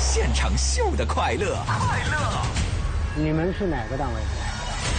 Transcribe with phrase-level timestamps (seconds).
[0.00, 2.40] 现场秀的快乐，快乐！
[3.16, 4.20] 你们是哪个单位？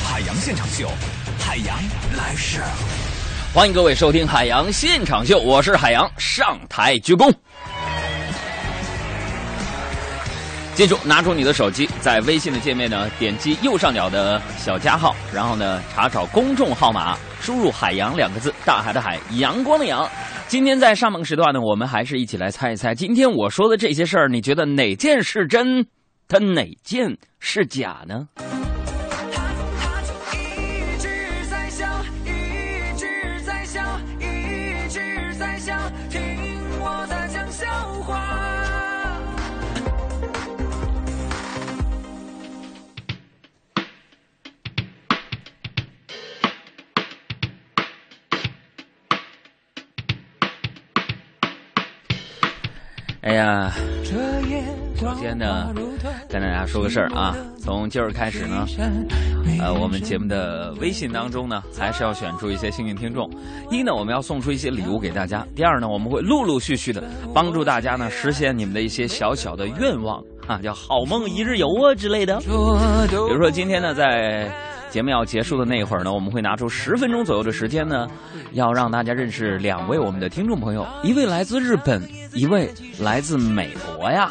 [0.04, 0.92] 海洋现场秀，
[1.40, 1.78] 海洋
[2.18, 2.61] 来世。
[3.54, 7.33] 欢迎各位收听《海洋现场秀》，我是海洋，上台鞠躬。
[10.80, 20.09] 记住，拿出你的手机，在微信的界面呢，点击右上角的小加号，然后呢，查找公众号码，输入“海洋”两个字，大海的海，阳光的阳。
[20.48, 25.86] 今天在上半时段呢，我们还是一起来猜一猜，今天我说的这些事儿，你觉得哪件是真，
[26.30, 28.30] 它哪件是假呢？
[53.29, 53.71] 哎呀，
[54.95, 55.71] 首先呢，
[56.27, 58.66] 跟大家说个事儿啊，从今儿开始呢，
[59.61, 63.30] 呃，我们节目的微信当中呢，还是要选出一些幸运听众。
[63.69, 72.39] 一呢，我们要送出一些礼物给大家；第二呢，我们会陆陆续续的帮助大家呢，实现你们的一些小小的愿望啊，叫好梦一日游啊之类的。
[72.39, 74.49] 比如说今天呢，在。
[74.90, 78.08] 节目要结束的那一会儿呢，我们会拿出十分钟左右的时间呢，
[78.54, 82.02] 要让大家认识两位我们的听众朋友，一位来自日本，
[82.34, 84.30] 一位来自美国呀。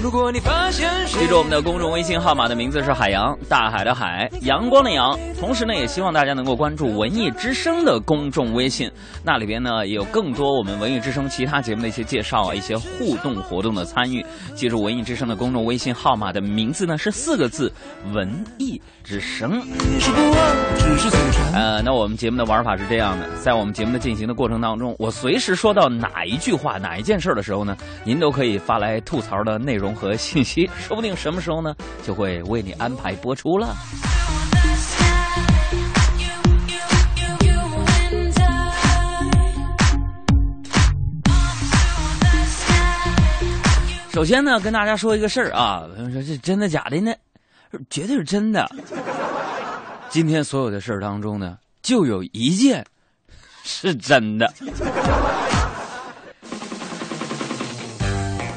[0.00, 5.18] 如果你发现记住我们的公众微信号码的名字是海洋，大海的海，阳光的阳。
[5.40, 8.88] 同时呢，也希望大家能够关注文艺之声的公众微信，
[9.24, 14.24] 那里边呢也有更多我们文艺之声其他节目的一些介绍啊，一些互动活动的参与。
[14.54, 17.72] 记住文艺之声的公众微信号码的名字呢是四个字：
[18.12, 19.60] 文艺之声。
[21.54, 29.87] 呃，那我们节目的玩法是这样的，在我们节目的进行的过程当中，我随时说到哪一句话、哪一件事的时候呢，您都可以发来吐槽的内容。
[29.88, 31.74] 融合信息， 说不定什么时候呢，
[32.06, 33.74] 就会为你安排播出了。
[44.12, 47.14] 首先呢，跟大家说一个事儿啊，朋友说这真的假的呢？
[47.88, 48.70] 绝对是真的。
[50.10, 52.84] 今天所有的事儿当中呢，就有一件
[53.62, 54.52] 是真的。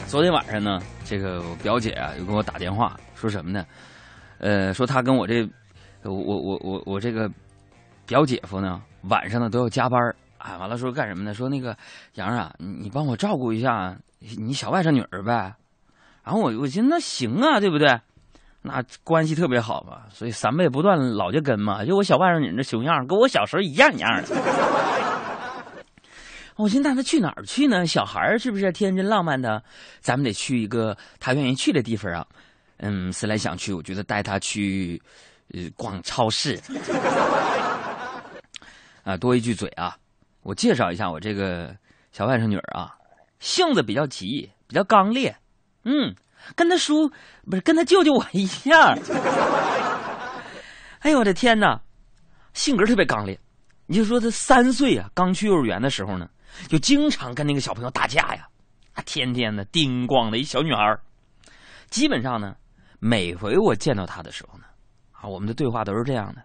[0.09, 0.77] 昨天晚上呢。
[1.11, 3.65] 这个我表姐啊，又给我打电话，说什么呢？
[4.37, 5.45] 呃，说她跟我这，
[6.03, 7.29] 我我我我这个
[8.07, 10.01] 表姐夫呢，晚上呢都要加班
[10.37, 10.55] 啊。
[10.57, 11.33] 完了说干什么呢？
[11.33, 11.75] 说那个
[12.13, 13.93] 杨啊，你你帮我照顾一下
[14.37, 15.53] 你小外甥女儿呗。
[16.23, 17.99] 然后我我寻思那行啊，对不对？
[18.61, 21.83] 那关系特别好嘛，所以三辈不断老就跟嘛。
[21.83, 24.27] 就我小外甥女那熊样，跟我小时候一样一样的。
[26.61, 27.87] 我寻思带他去哪儿去呢？
[27.87, 29.63] 小孩儿是不是天真浪漫的？
[29.99, 32.27] 咱们得去一个他愿意去的地方啊。
[32.77, 35.01] 嗯，思来想去，我觉得带他去，
[35.53, 36.59] 呃，逛超市。
[39.03, 39.97] 啊，多一句嘴啊，
[40.43, 41.75] 我介绍一下我这个
[42.11, 42.93] 小外甥女儿啊，
[43.39, 45.35] 性子比较急，比较刚烈。
[45.83, 46.13] 嗯，
[46.55, 47.09] 跟他叔
[47.49, 48.95] 不是跟他舅舅我一样。
[51.01, 51.81] 哎呦我的天哪，
[52.53, 53.39] 性格特别刚烈。
[53.87, 56.29] 你就说他三岁啊，刚去幼儿园的时候呢。
[56.67, 58.47] 就经常跟那个小朋友打架呀，
[58.93, 60.97] 啊，天天的叮咣的一小女孩
[61.89, 62.55] 基本上呢，
[62.99, 64.65] 每回我见到她的时候呢，
[65.11, 66.41] 啊，我们的对话都是这样的：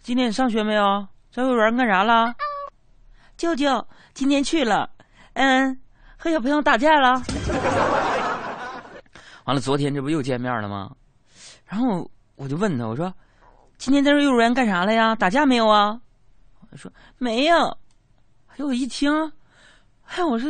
[0.00, 1.06] 今天你上学没有？
[1.30, 2.34] 上幼儿园干啥了？
[3.36, 4.88] 舅舅今天去了，
[5.32, 5.78] 嗯，
[6.16, 7.20] 和小朋友打架了。
[9.44, 10.94] 完了，昨天这不又见面了吗？
[11.66, 13.12] 然后我就问他，我说
[13.76, 15.14] ：“今天在这幼儿园干啥了呀？
[15.14, 16.00] 打架没有啊？”
[16.70, 17.76] 他说：“没有。”
[18.56, 19.10] 哎，我一听，
[20.06, 20.48] 哎，我说，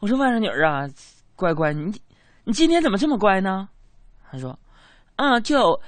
[0.00, 0.88] 我说外甥女儿啊，
[1.36, 1.92] 乖乖，你
[2.44, 3.68] 你今天怎么这么乖呢？
[4.30, 4.58] 他说，
[5.16, 5.78] 啊，就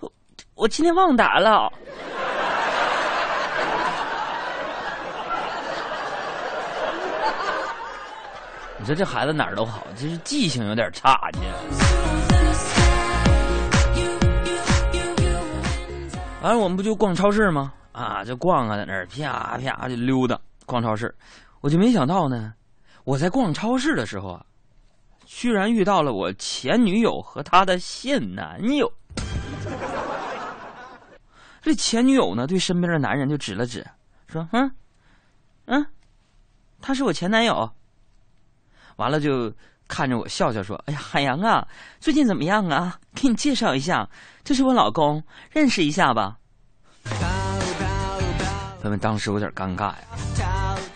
[0.00, 0.10] 我
[0.54, 1.70] 我今天忘打了。
[8.78, 11.40] 你说这孩子哪儿都好，就是记性有点差呢。
[16.40, 17.74] 完了，我们不就逛超市吗？
[17.92, 20.40] 啊，就逛啊，在那儿啪啪就溜达。
[20.66, 21.14] 逛超市，
[21.60, 22.54] 我就没想到呢。
[23.04, 24.44] 我在逛超市的时候啊，
[25.26, 28.90] 居然遇到了我前女友和她的现男友。
[31.60, 33.86] 这前女友呢，对身边的男人就指了指，
[34.26, 34.70] 说：“嗯，
[35.66, 35.86] 嗯，
[36.80, 37.70] 他是我前男友。”
[38.96, 39.52] 完了就
[39.88, 41.66] 看着我笑笑说：“哎呀，海洋啊，
[42.00, 42.98] 最近怎么样啊？
[43.14, 44.08] 给你介绍一下，
[44.44, 46.38] 这是我老公，认识一下吧。”
[48.82, 50.53] 他们当时有点尴尬呀。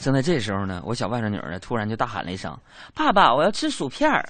[0.08, 2.58] 正在这时候呢，我小外甥女呢突然就大喊了一声
[2.96, 4.26] ：“爸爸，我要吃薯片儿！”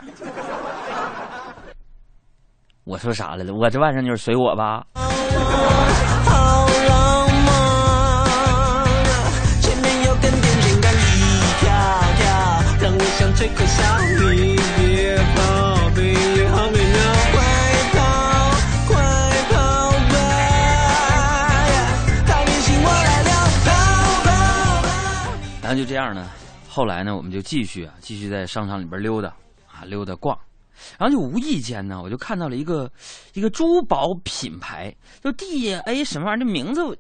[2.83, 3.55] 我说啥来了？
[3.55, 4.85] 我这外甥女随我吧。
[4.97, 5.05] 然
[6.25, 6.67] 后
[25.79, 26.29] 就这样呢，
[26.69, 29.29] 后来呢，我们就继续啊，继续在商场里边溜达
[29.71, 30.37] 啊，溜达逛，
[30.99, 32.91] 然后就无意间呢，我就看到了一个
[33.35, 34.93] 一个珠宝品牌，
[35.23, 36.99] 就 D A 什么玩意儿，这名字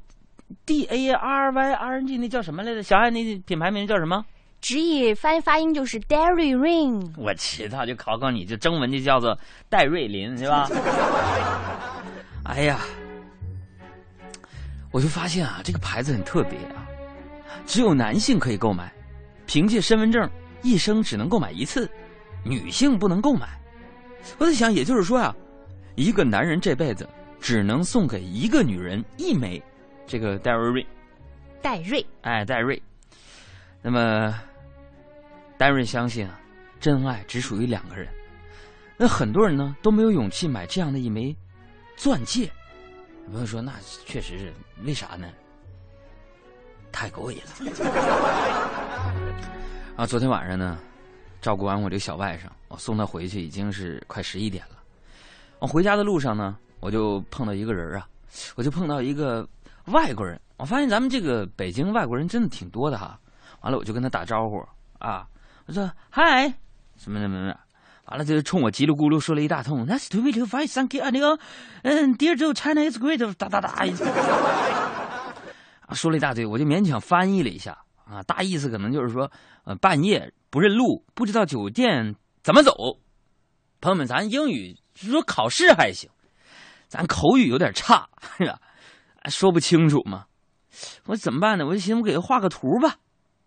[0.64, 2.80] D A R Y R N G 那叫什么来着？
[2.82, 4.24] 小爱那品牌名叫什么？
[4.60, 7.12] 直译翻发音就是 Dairy Ring。
[7.16, 9.36] 我知道，就考考你，这中文就叫做
[9.68, 10.68] 戴瑞林，是吧？
[12.46, 12.78] 哎呀，
[14.92, 16.77] 我就发现啊，这个牌子很特别啊。
[17.66, 18.92] 只有男性可以购买，
[19.46, 20.28] 凭借身份证，
[20.62, 21.90] 一生只能购买一次，
[22.44, 23.48] 女性不能购买。
[24.38, 25.34] 我在想，也就是说啊，
[25.94, 27.08] 一个男人这辈子
[27.40, 29.62] 只能送给一个女人一枚
[30.06, 30.86] 这个戴瑞。
[31.62, 32.80] 戴瑞，哎，戴瑞。
[33.82, 34.34] 那么，
[35.56, 36.38] 戴瑞相信啊，
[36.80, 38.08] 真爱只属于两个人。
[38.96, 41.34] 那很多人呢都没有勇气买这样的一枚
[41.96, 42.50] 钻戒。
[43.30, 43.72] 朋友说，那
[44.06, 44.52] 确实是
[44.84, 45.28] 为啥呢？
[46.92, 47.72] 太过瘾了。
[49.96, 50.78] 啊，昨天晚上呢，
[51.40, 54.76] 照顾完我这个小外甥，我送他回去已经是快十一点了。
[55.58, 58.06] 我回家的路上呢，我就碰到一个人啊，
[58.54, 59.44] 我就碰到一个
[59.86, 60.40] 外国人。
[60.56, 63.18] 我发现咱们这个北京外国人真的挺多的哈。
[63.62, 64.64] 完了，我就跟他打招呼
[64.98, 65.26] 啊，
[65.66, 66.48] 我说嗨，
[66.96, 67.54] 什么什么什么。
[68.06, 69.84] 完了，就冲我叽里咕噜说了一大通。
[69.84, 71.02] Nice to meet you, fine, thank you.
[71.02, 71.38] 啊，那个，
[71.82, 73.18] 嗯，Dear Joe, China is great.
[73.34, 73.84] 哒哒哒。
[75.94, 79.30] 说了一大堆，我就勉强翻译了一下啊，大意思可能就是说，
[79.64, 82.72] 呃，半夜不认路，不知道酒店怎么走。
[83.80, 86.10] 朋友们，咱英语说考试还行，
[86.88, 88.60] 咱口语有点差，是吧？
[89.28, 90.26] 说不清楚嘛。
[91.06, 91.66] 我怎么办呢？
[91.66, 92.96] 我就寻思，我给他画个图吧，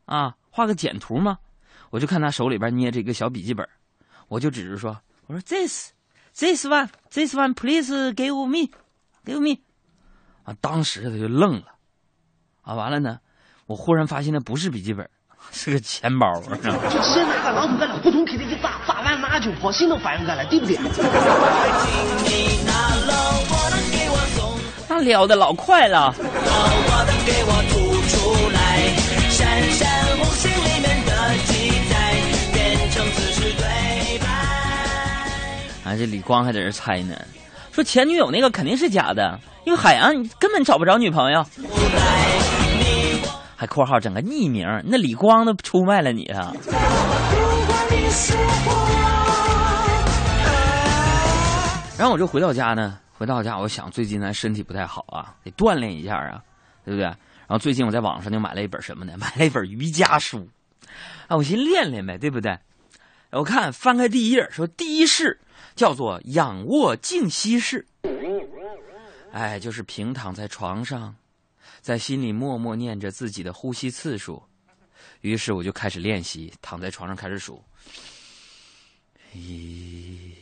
[0.06, 1.38] 啊，画个简图嘛。
[1.90, 3.68] 我就看他手里边捏着一个小笔记本，
[4.30, 4.98] 我就指着说，
[5.28, 5.92] 我说 this
[6.34, 8.70] this one this one please give me
[9.26, 9.62] give me。
[10.44, 11.71] 啊，当时他就愣了。
[12.62, 13.18] 啊，完了呢！
[13.68, 15.08] 我忽然发现那不是笔记本，
[15.52, 20.78] 是个钱包，就直接拿个榔头搁那扑通给他一砸，砸完拿就跑，谁能反应过来，对不对？
[24.88, 26.14] 那撩的老快了。
[35.84, 37.16] 啊，这李光还在这猜呢，
[37.72, 41.46] 说前女友那个肯定是假的，因为海洋根本找不着女朋友。
[43.62, 46.52] 还括号整个匿名，那李光都出卖了你啊！
[51.96, 56.42] 然后我就回到家呢，回到家，我想最近咱身体不太好啊，得锻炼一下啊，
[56.84, 57.04] 对不对？
[57.04, 59.14] 然后最近我在网上就买了一本什么呢？
[59.22, 60.50] 买了一本瑜伽书
[61.28, 62.58] 啊，我寻练练呗，对不对？
[63.30, 65.40] 我看翻开第一页，说第一式
[65.76, 67.86] 叫做仰卧静息式，
[69.32, 71.14] 哎，就是平躺在床上。
[71.82, 74.42] 在心里默默念着自己的呼吸次数，
[75.22, 77.64] 于是我就开始练习，躺在床上开始数：
[79.34, 80.36] 一、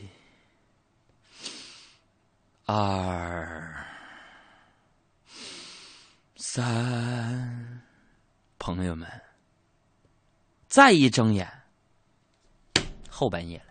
[2.66, 3.86] 二、
[6.36, 7.80] 三。
[8.58, 9.08] 朋友们，
[10.68, 11.50] 再一睁眼，
[13.08, 13.64] 后半夜了。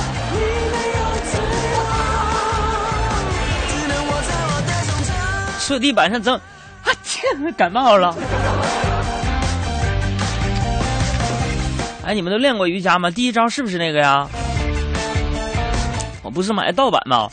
[5.73, 8.15] 坐地板上整，啊天，感冒了。
[12.05, 13.09] 哎，你们都练过瑜伽吗？
[13.09, 14.27] 第一招是不是那个呀？
[16.21, 17.27] 我不是买的盗版吗？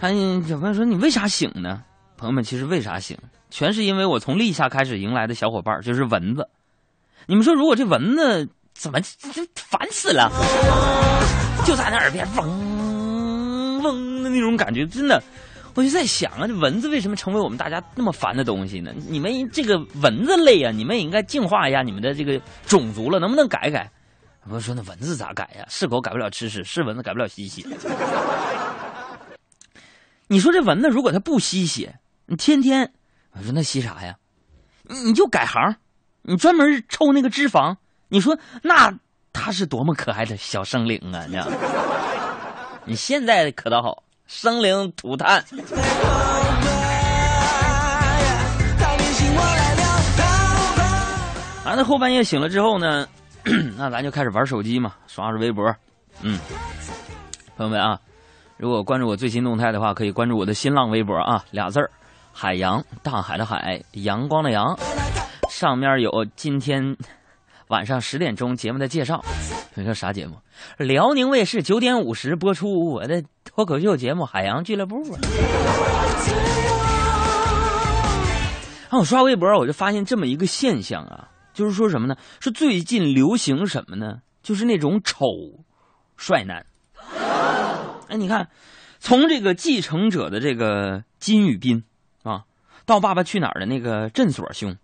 [0.00, 0.12] 哎，
[0.48, 1.82] 有朋友说你为啥醒呢？
[2.16, 3.18] 朋友们，其实为啥醒，
[3.50, 6.48] 全是因为我从立夏开始迎来的小伙伴就是蚊子。
[7.26, 10.32] 你们说，如果这蚊子怎么就烦死了，
[11.66, 12.63] 就在那耳边嗡。
[13.84, 15.22] 嗡的那种感觉，真的，
[15.74, 18.92] 我就在想啊，这蚊子为什么成为我们大家那么烦的东西呢？
[19.08, 23.88] 你们这个蚊子类啊，你们也应该净化一下你们的这个种族了，能不能改改？
[24.48, 25.64] 我说那蚊子咋改呀？
[25.68, 27.64] 是狗改不了吃屎，是蚊子改不了吸血。
[30.26, 32.92] 你说这蚊子如果它不吸血，你天天，
[33.32, 34.16] 我说那吸啥呀？
[34.82, 35.76] 你就改行，
[36.22, 37.76] 你专门抽那个脂肪。
[38.08, 38.98] 你说那
[39.32, 41.24] 它是多么可爱的小生灵啊！
[41.26, 41.36] 你。
[42.86, 45.44] 你现在可倒好生灵涂炭。
[51.64, 53.08] 啊那后半夜醒了之后呢
[53.76, 55.64] 那咱就开始玩手机嘛刷刷微博。
[56.20, 56.38] 嗯。
[57.56, 57.98] 朋友们啊
[58.56, 61.90] 如果关注我最新动态的话可以关注我的新浪微博啊俩字儿
[62.32, 64.76] 海洋大海的海阳光的阳。
[65.48, 66.96] 上面有今天
[67.68, 69.24] 晚上十点钟节目的介绍。
[69.76, 70.36] 你说啥节目？
[70.78, 75.18] 辽宁卫视九点五十播出我的脱口秀节目《海洋俱乐部》啊。
[78.90, 82.14] 啊，我刷微博，我就发现这么一个现象啊，就是说什么呢？
[82.38, 84.20] 说最近流行什么呢？
[84.44, 85.26] 就是那种丑
[86.16, 86.64] 帅男。
[88.08, 88.48] 哎，你看，
[89.00, 91.82] 从这个继承者的这个金宇彬
[92.22, 92.44] 啊，
[92.86, 94.76] 到《爸爸去哪儿》的那个镇所兄，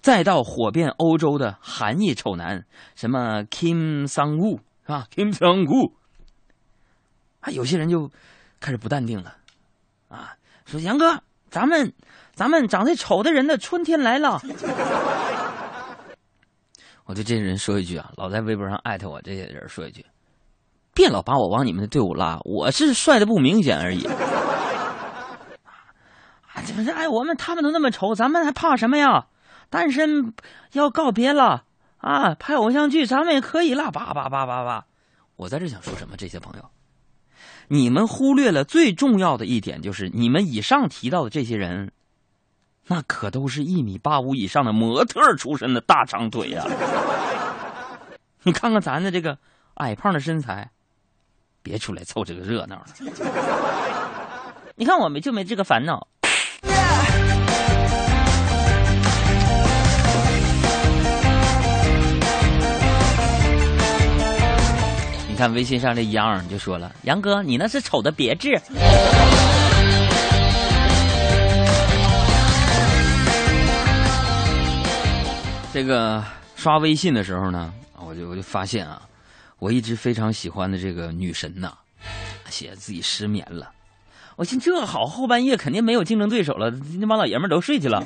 [0.00, 2.64] 再到火遍欧洲的韩裔丑男，
[2.94, 5.92] 什么 Kim Sang Woo 是吧？Kim Sang Woo，
[7.40, 8.10] 啊，有些人就
[8.60, 9.36] 开始不淡定了，
[10.08, 11.92] 啊，说杨哥，咱们
[12.34, 14.40] 咱们长得丑的人的春天来了。
[17.06, 20.04] 我对这些人说一句啊，老在微博上艾特我这些人说一句，
[20.92, 24.04] 别老把我往你们的队伍拉，我是帅的不明显而已。
[26.50, 29.26] 啊，这不是哎，我们他们都那么丑，咱们还怕什么呀？
[29.68, 30.34] 单身
[30.72, 31.64] 要告别了
[31.98, 32.34] 啊！
[32.34, 34.86] 拍偶像剧咱们也可以了，叭叭叭叭叭。
[35.36, 36.16] 我在这想说什么？
[36.16, 36.70] 这些朋友，
[37.68, 41.92] 你们忽略了最重要的一点，就是你们以上提到的这些人，
[42.86, 46.64] 那可都是一米八五以上的模特出身的大长腿呀！
[48.44, 49.36] 你看看咱的这个
[49.74, 50.70] 矮胖的身材，
[51.62, 52.86] 别出来凑这个热闹了。
[54.76, 56.06] 你看我们就没这个烦恼。
[65.36, 68.58] 你看微信上这杨就说了：“杨哥，你那是丑的别致。
[75.74, 76.24] ”这个
[76.54, 79.02] 刷微信的时候呢，我就我就发现啊，
[79.58, 81.74] 我一直非常喜欢的这个女神呐，
[82.48, 83.70] 写自己失眠了。
[84.36, 88.02] 我寻这好，后半夜肯定没有竞争对手了，那帮老爷们都睡去了。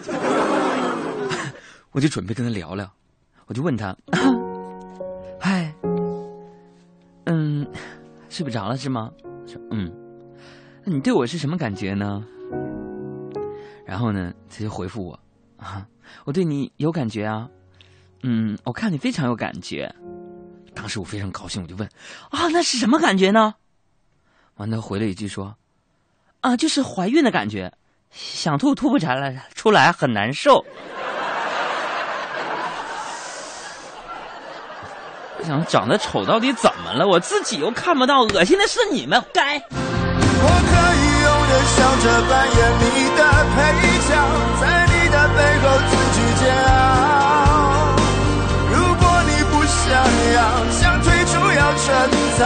[1.95, 2.91] 我就准备跟他聊聊，
[3.47, 3.95] 我就问他
[8.31, 9.11] ：“睡不着了是吗？
[9.47, 9.93] 说嗯，
[10.85, 12.25] 那你对我是什么感觉呢？
[13.85, 15.21] 然后呢，他就回复我
[15.57, 15.87] 啊，
[16.25, 17.49] 我对你有感觉啊，
[18.23, 19.93] 嗯，我看你非常有感觉。
[20.73, 21.89] 当时我非常高兴，我就问
[22.31, 23.55] 啊，那是什么感觉呢？
[24.57, 25.57] 完，他回了一句说
[26.41, 27.73] 啊，就是怀孕的感觉，
[28.11, 30.65] 想吐吐不出来，出来很难受。
[35.45, 37.07] 想长得丑到底怎么了？
[37.07, 39.63] 我自己又看不到，恶心的是你们，该。
[40.43, 42.85] 我可以永远笑着扮演你
[43.17, 43.21] 的
[43.55, 43.57] 配
[44.09, 44.11] 角，
[44.61, 46.71] 在你的背后自己煎熬。
[48.73, 49.85] 如果你不想
[50.35, 50.39] 要，
[50.71, 51.85] 想退出要趁
[52.39, 52.41] 早，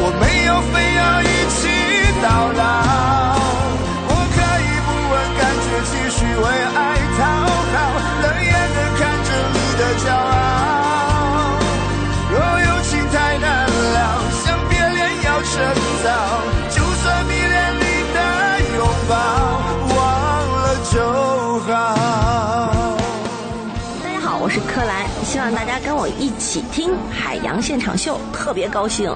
[0.00, 0.76] 我没有非
[25.48, 29.10] 让，大家跟我一起听海洋现场秀，特别高兴。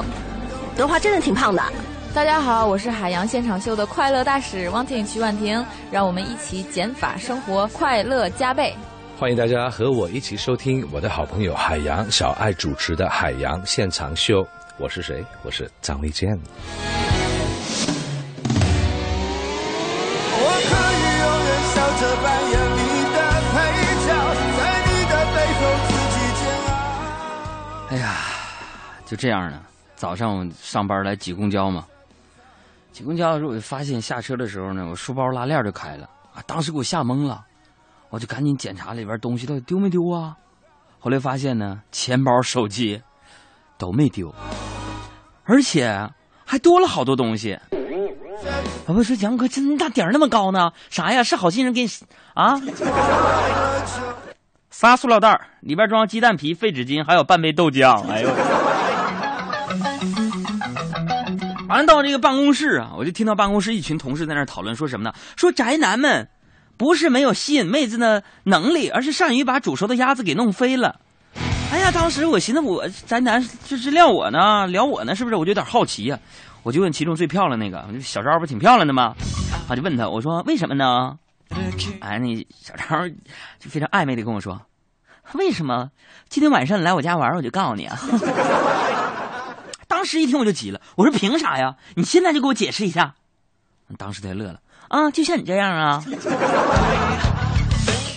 [0.75, 1.63] 德华真的挺胖的。
[2.15, 8.75] 大家好，我是海洋现场秀的快乐大使汪婷徐婉婷，让我们一起减法生活，快乐加倍。
[9.19, 14.43] 欢迎大家和我一起收听我的好朋友海洋小爱主持的海洋现场秀。
[14.79, 15.23] 我是谁？
[15.43, 16.31] 我是张卫健。
[29.13, 29.61] 就这样呢。
[29.95, 31.85] 早上我上班来挤公交嘛，
[32.93, 37.45] 挤公交的时候我就发现下车的时候呢，我书包拉链就开了啊，当时给我吓懵了，
[38.09, 40.35] 我就赶紧检查里边东西到底丢没丢啊。
[40.99, 43.03] 后来发现呢，钱包、手机
[43.77, 44.35] 都没丢。
[45.45, 46.09] 而且
[46.47, 47.59] 还多了好多东西。
[48.87, 50.73] 我们说杨哥，真大点那么高呢？
[50.89, 51.23] 啥呀？
[51.23, 51.91] 是好心人给你
[52.33, 52.59] 啊？
[54.71, 58.09] 仨塑料袋里边装鸡蛋皮、废纸巾，还有半杯豆浆。
[58.11, 58.31] 哎呦！
[61.73, 65.15] 完到这个办公室啊，我就听到办公室一群同事在那讨论，说什么呢？
[65.37, 66.29] 说宅男们
[66.77, 71.01] 不是没有吸引妹子的能力，而是善于把煮熟的鸭子给弄飞了。
[71.73, 75.37] 哎呀，当时我寻思，我宅男就是撩我呢，撩我呢，是不是？
[75.37, 76.19] 我就有点好奇呀，
[76.63, 79.15] 我就问其中最漂亮那个小昭，不挺漂亮的吗？
[79.71, 81.17] 我就问他，我说为什么呢？
[82.01, 83.09] 哎，那小昭
[83.59, 84.61] 就非常暧昧的跟我说，
[85.33, 85.91] 为什么？
[86.29, 87.99] 今天晚上你来我家玩，我就告诉你啊。
[90.03, 91.77] 当时一听我就急了，我说凭啥呀？
[91.95, 93.15] 你现在就给我解释一下。
[93.97, 96.03] 当时他乐了啊，就像你这样啊。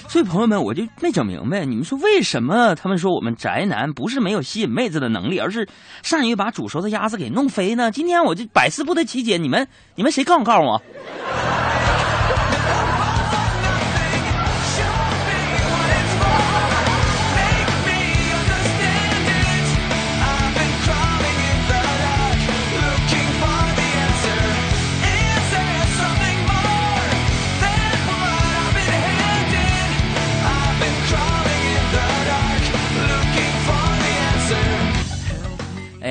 [0.09, 5.69] 所以朋友们，我就没整明白，你们说为什么他们说我们宅男不是没有吸引妹子的能力，而是
[6.01, 7.91] 善于把煮熟的鸭子给弄飞呢？
[7.91, 10.81] 今天我就百思不得其解，你们你们谁告诉告诉我？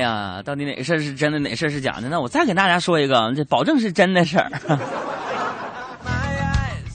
[0.05, 2.07] 呀，到底哪个事儿是真的，哪个事儿是假的？
[2.09, 4.47] 那我再给大家说一个，这保证是真的事儿。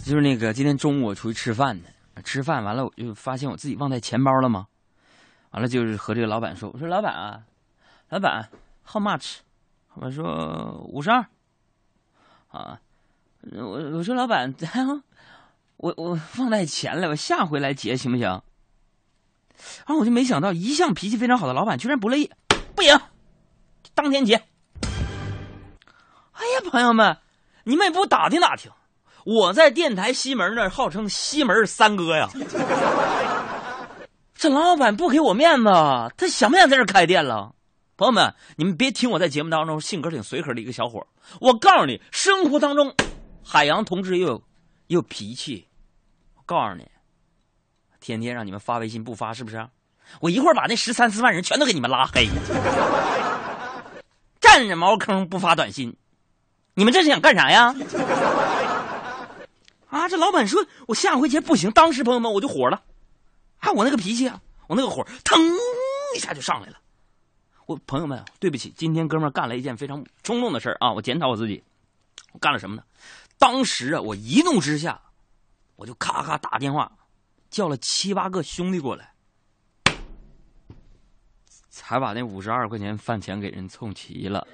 [0.05, 1.85] 就是那个今天中午我出去吃饭呢，
[2.25, 4.67] 吃饭完了我就发现我自己忘带钱包了吗？
[5.51, 7.41] 完了就是和这个老板说，我说老板啊，
[8.09, 8.49] 老板
[8.87, 9.39] ，how much？
[9.95, 11.27] 老板说五十二。
[12.49, 12.79] 啊，
[13.53, 14.55] 我我说老板，
[15.77, 18.27] 我我忘带钱了，我下回来结行不行？
[18.27, 22.31] 然后我就没想到，一向脾气非常好的老板居然不乐意。
[22.75, 22.99] 不行，
[23.95, 24.35] 当天结。
[24.35, 27.19] 哎呀，朋友们，
[27.65, 28.71] 你们也不打听打听，
[29.25, 32.29] 我在电台西门那儿号称西门三哥呀。
[34.35, 35.65] 这老板不给我面子，
[36.17, 37.55] 他想不想在这开店了？
[37.99, 41.07] 朋友们，你们别听我在节目当中性格挺随和的一个小伙
[41.41, 42.95] 我告诉你，生活当中，
[43.45, 44.43] 海洋同志又有
[44.87, 45.69] 又脾气。
[46.37, 46.91] 我告诉你，
[48.01, 49.69] 天天让你们发微信不发，是不是？
[50.19, 52.29] 我一会儿把那十三四万人全都给你们拉黑，
[54.41, 55.97] 占着茅坑不发短信，
[56.75, 57.75] 你们这是想干啥呀？
[59.89, 60.09] 啊！
[60.09, 62.83] 这老板说我下回结不行，当时朋友们我就火了，
[63.59, 63.73] 啊！
[63.73, 65.41] 我那个脾气啊，我那个火腾
[66.15, 66.77] 一下就上来了。
[67.67, 70.93] 我朋友们，对不起，今天哥们干了一件非常冲动的事啊！
[70.93, 71.63] 我检讨我自己，
[72.33, 72.83] 我干了什么呢？
[73.39, 75.01] 当时啊，我一怒之下，
[75.77, 76.93] 我就咔咔打电话，
[77.51, 79.13] 叫了七八个兄弟过来。
[81.71, 84.47] 才把那五十二块钱饭钱给人凑齐了，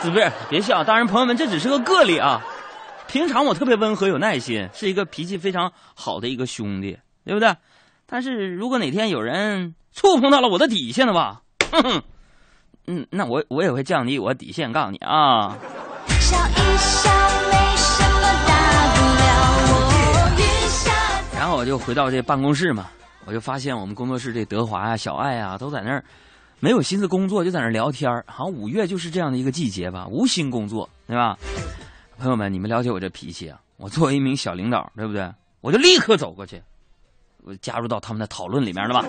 [0.00, 0.30] 是不是？
[0.48, 2.40] 别笑，当然，朋友们，这只是个个例啊。
[3.08, 7.56] 平常我特别温和有耐心，是一个脾气非常好的一个兄弟，对不对？
[8.06, 11.42] 但是如果哪天有人触碰到了我的底线的话，
[11.72, 12.02] 哼哼，
[12.86, 15.56] 嗯，那我我也会降低我底线，告诉你啊。
[16.20, 17.10] 笑一笑，
[17.50, 19.28] 没什么大不了。
[21.34, 22.86] 然后我就回到这办公室嘛。
[23.24, 26.04] 我就发现我们工作室这德华啊、小爱啊都在那儿，
[26.60, 31.36] 没有心思工作，就在那儿聊天好像五月就是这样的一个季节吧，无心工作，对吧？
[32.16, 33.60] 朋友们，你们了解我这脾气啊？
[33.76, 35.30] 我作为一名小领导，对不对？
[35.60, 36.62] 我就立刻走过去，
[37.44, 39.04] 我加入到他们的讨论里面了吧？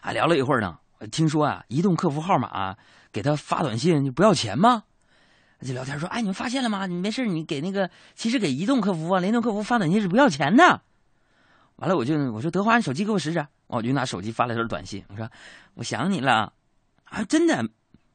[0.00, 0.78] 啊，聊了一会儿呢，
[1.10, 2.76] 听说啊，移动客服号码
[3.12, 4.84] 给他发短信就不要钱吗？
[5.60, 6.86] 就聊天说，哎，你们发现了吗？
[6.86, 10.80] 你没事，你给那个，其实给移动客服啊、联通客服发短信是不要钱的。
[11.78, 13.44] 完了，我就我说德华，你手机给我使使。
[13.68, 15.28] 我就拿手机发了条短信，我说
[15.74, 16.52] 我想你了，
[17.04, 17.68] 啊，真的，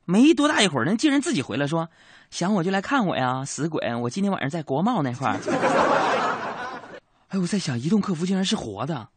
[0.06, 1.88] 没多大一会儿，人竟然自己回来说
[2.32, 3.96] 想我就来看我呀，死鬼！
[3.96, 5.38] 我今天晚上在国贸那块儿。
[7.30, 9.08] 哎，我在想，移动客服竟然是活的，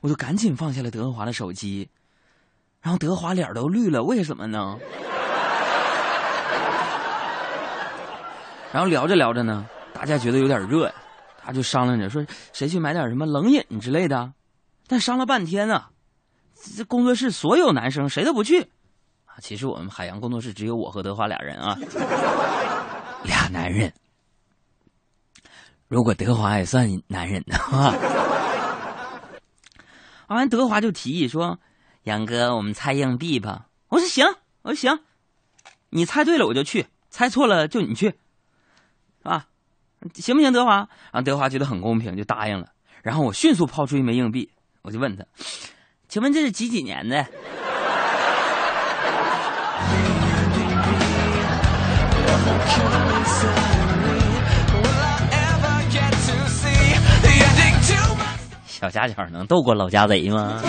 [0.00, 1.88] 我就赶紧放下了德华的手机，
[2.82, 4.76] 然后德华脸都绿了，为什么呢？
[8.72, 10.94] 然后聊着聊着呢，大家觉得有点热呀。
[11.48, 14.34] 他就商量着说：“谁去买点什么冷饮之类的？”
[14.86, 15.86] 但商了半天呢，
[16.76, 18.60] 这工作室所有男生谁都不去。
[19.24, 21.74] 啊，其实我们海洋工作室只有我和德华俩人啊，
[23.24, 23.90] 俩男人。
[25.88, 27.94] 如果德华也算男人的话，
[30.26, 31.58] 完德华就提议说
[32.04, 34.26] ：“杨哥，我们猜硬币吧。”我说：“行，
[34.60, 34.98] 我说行，
[35.88, 38.18] 你猜对了我就去，猜错了就你去，
[39.22, 39.46] 啊。”
[40.14, 40.76] 行不行，德华？
[40.76, 42.66] 然后德华觉得很公平，就答应了。
[43.02, 44.50] 然后我迅速抛出一枚硬币，
[44.82, 45.24] 我就问他
[46.08, 47.24] ：“请问这是几几年的？”
[58.66, 60.62] 小家巧能斗过老家贼吗？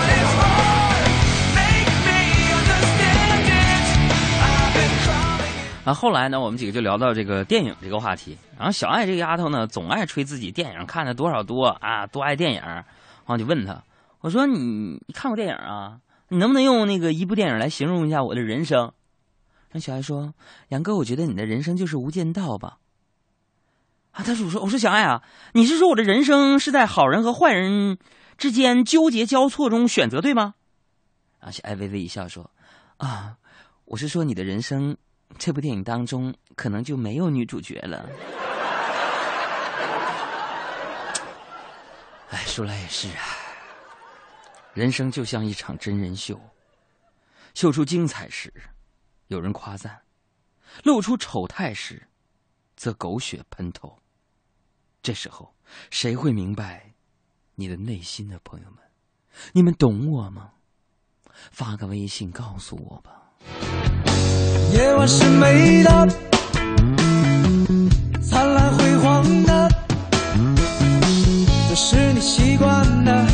[5.86, 8.38] 啊后来呢，我们几个就聊到这个电影这个话题。
[8.58, 12.62] 然后小爱这个丫头呢，总爱吹自己电影看的多少多啊，多爱电影。
[12.62, 12.86] 然
[13.26, 13.84] 后就问他，
[14.22, 14.58] 我说你
[15.08, 16.00] 你看过电影啊？
[16.28, 18.92] 你能不能用那个一部电影来形容一下我的人生？
[19.72, 20.34] 那小爱说，
[20.68, 22.78] 杨哥，我觉得你的人生就是《无间道》吧。
[24.12, 27.98] 啊，他我说我说小爱啊，你是说我的人生是在好人和坏人
[28.38, 30.56] 之间纠结交错中选择对吗？
[31.39, 32.52] 啊，小爱微微一笑说
[32.98, 33.38] 啊，
[33.86, 34.98] 我是说你的人生
[35.38, 38.10] 这部电影当中可能就没有女主角了。
[42.30, 43.24] 哎，说来也是啊，
[44.74, 46.39] 人生就像一场真人秀，
[47.54, 48.54] 秀出精彩时，
[49.28, 49.92] 有人夸赞；
[50.84, 52.08] 露出丑态时，
[52.76, 53.98] 则狗血喷头。
[55.02, 55.56] 这时候，
[55.89, 56.94] 谁会明白
[57.56, 58.78] 你的内心的朋友们？
[59.54, 60.52] 你们懂我吗？
[61.52, 63.32] 发个微信告诉我吧。
[64.80, 66.08] 夜晚是美的，
[68.22, 69.70] 灿烂辉煌的，
[71.68, 73.28] 这是你习惯的，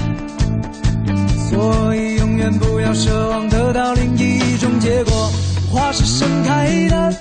[1.47, 5.31] 所以永远不要奢望得到另一种结果。
[5.71, 7.15] 花是盛开的，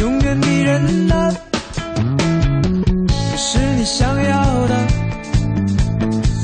[0.00, 1.36] 永远迷人的，
[3.06, 4.86] 这是你想要的，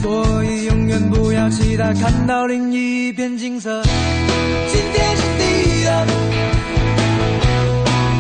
[0.03, 3.83] 所以永远不要期待看到另一片景色。
[4.71, 5.23] 今天是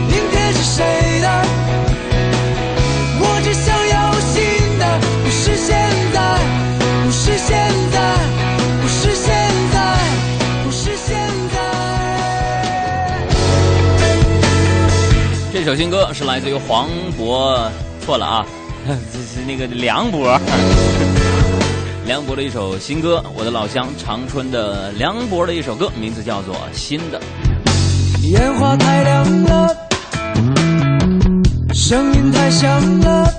[0.09, 0.85] 明天是谁
[1.21, 1.29] 的？
[3.21, 4.35] 我只想要新
[4.79, 4.83] 的，
[5.25, 5.75] 不是现
[6.13, 6.17] 在，
[7.05, 7.51] 不是现
[7.93, 7.97] 在，
[8.83, 9.27] 不是现
[9.73, 9.77] 在，
[10.65, 11.17] 不是现
[11.53, 11.57] 在。
[15.53, 17.71] 这首新歌是来自于黄渤，
[18.05, 18.47] 错了啊，
[18.87, 20.39] 这是那个梁博。
[22.07, 27.19] 梁博的一首新歌，《我的老乡长春》的梁博的一首歌，名字叫做《新的》。
[28.35, 29.77] 烟花太亮了，
[31.73, 33.31] 声音太响了。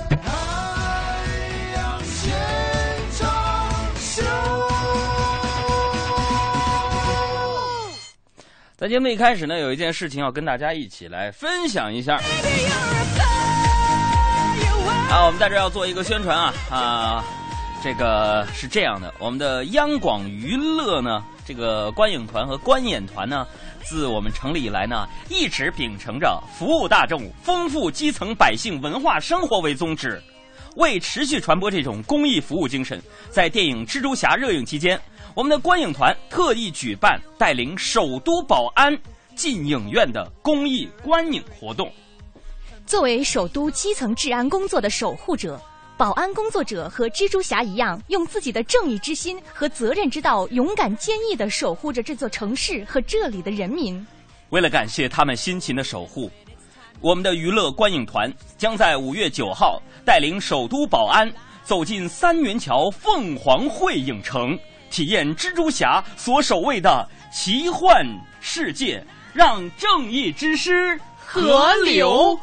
[8.78, 12.16] 在节目一开始呢，有一件事情要跟大家一起来分享一下。
[15.10, 17.24] 啊，我们在这要做一个宣传啊啊，
[17.84, 23.46] 这个是这样的，我们的央广娱乐呢，这个观影团和观演团呢，
[23.88, 30.20] 自我们成立以来呢，一直秉承着服务大众、丰富基层百姓文化生活为宗旨。
[30.74, 35.00] 为持续传播这种公益服务精神，在电影《蜘蛛侠》热映期间，
[35.34, 38.94] 我们的观影团特意举办带领首都保安
[39.34, 41.90] 进影院的公益观影活动。
[42.84, 45.58] 作为首都基层治安工作的守护者，
[45.98, 54.06] 保安工作者和蜘蛛侠一样，用自己的正义之心和责任之道，勇敢坚毅地守护着这座城市和这里的人民。
[54.50, 56.30] 为了感谢他们辛勤的守护，
[57.00, 61.32] 我们的娱乐观影团将在五月九号带领首都保安
[61.64, 64.58] 走进三元桥凤凰汇影城，
[64.90, 68.06] 体验蜘蛛侠所守卫的奇幻
[68.38, 72.38] 世界，让正义之师河流。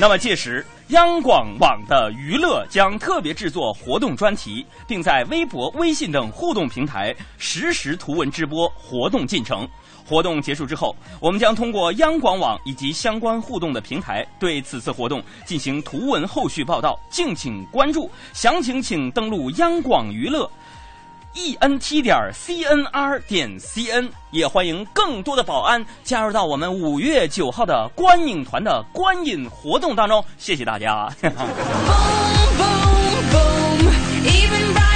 [0.00, 9.68] 那么届时，央广网的娱乐将特别制作活动专题，并在微博、微信等互动平台实时图文直播活动进程。
[10.08, 18.08] 活动结束之后，我们将通过央广网以及相关互动的平台，对此次活动进行图文后续报道，敬请关注。
[18.32, 20.48] 详情请登录央广娱乐。
[21.36, 30.24] E n t 点 c n r 点 c n，也欢迎更多的保安加入到我们五月九号的观影团的观影活动当中。
[30.38, 31.30] 谢谢大家 boom
[32.58, 33.92] boom boom
[34.24, 34.95] even by。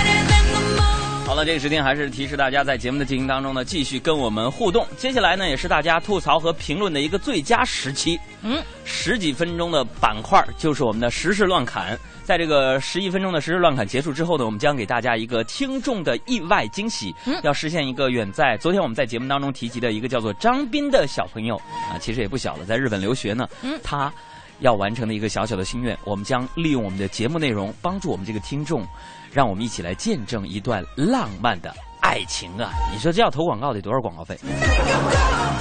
[1.31, 4.85] 好了，这个时间还是提示大家，在节目的进行当中呢，继续跟我们互动。
[4.97, 8.19] 接下来呢，也是大家吐槽和评论的一个最佳时期。
[8.43, 11.97] 嗯，十几分钟的板块就是我们的时事乱侃。
[12.25, 21.55] 在这个十一分钟的时事乱侃结束之后呢，我们将给大家一个听众的意外惊喜，嗯要实现一个远在昨天我们在节目当中提及的一个叫做张斌的小朋友
[21.93, 23.49] 啊，其实也不小了，在日本留学呢。
[23.63, 24.13] 嗯他
[24.59, 28.85] 要完成的一个小小的心愿，我们将利用我们的节目内容，帮助我们这个听众，
[29.33, 32.71] 让我们一起来见证一段浪漫的爱情啊！
[32.93, 34.39] 你说这要投广告得多少广告费？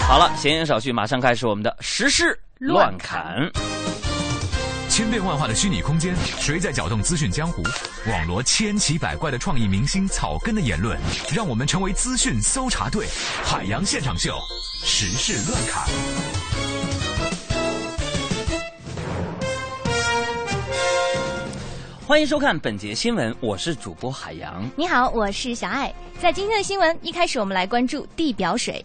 [0.08, 3.36] 好了，闲言少叙，马上开始我们的时事乱侃。
[4.90, 7.62] 千变万化的虚拟空间，谁在搅动资讯江湖？
[8.08, 10.98] 网罗千奇百怪的创意明星草根的言论，
[11.32, 13.06] 让我们成为资讯搜查队。
[13.44, 14.34] 海洋现场秀，
[14.84, 15.88] 时事乱侃。
[22.10, 24.68] 欢迎收看本节新闻，我是主播海洋。
[24.76, 25.94] 你好，我是小爱。
[26.18, 28.84] 在今天的新闻一开始，我们来关注地表水。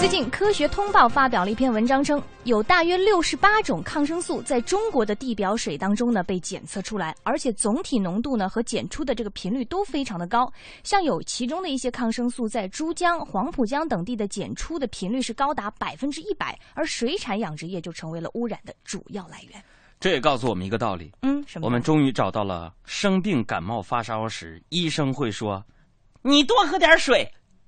[0.00, 10.52] 最近，《科学通报》发表了一篇文章，称有大约六十八种抗生素在中国的地表水当中呢被检测出来，而且总体浓度呢和检出的这个频率都非常的高。
[10.82, 19.62] 像有其中的一些抗生素在珠江、黄浦江等地的检出的频率是高达百分之一百，而水产养殖业就成为了污染的主要来源。
[19.98, 21.66] 这也告诉我们一个道理，嗯，什么？
[21.66, 25.64] 我们终于找到了生病、感冒、发烧时医生会说
[26.22, 27.26] “你多喝点水”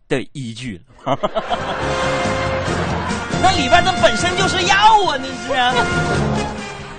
[0.09, 0.85] 的依据了。
[3.41, 5.49] 那里边的本身就是药啊，那是。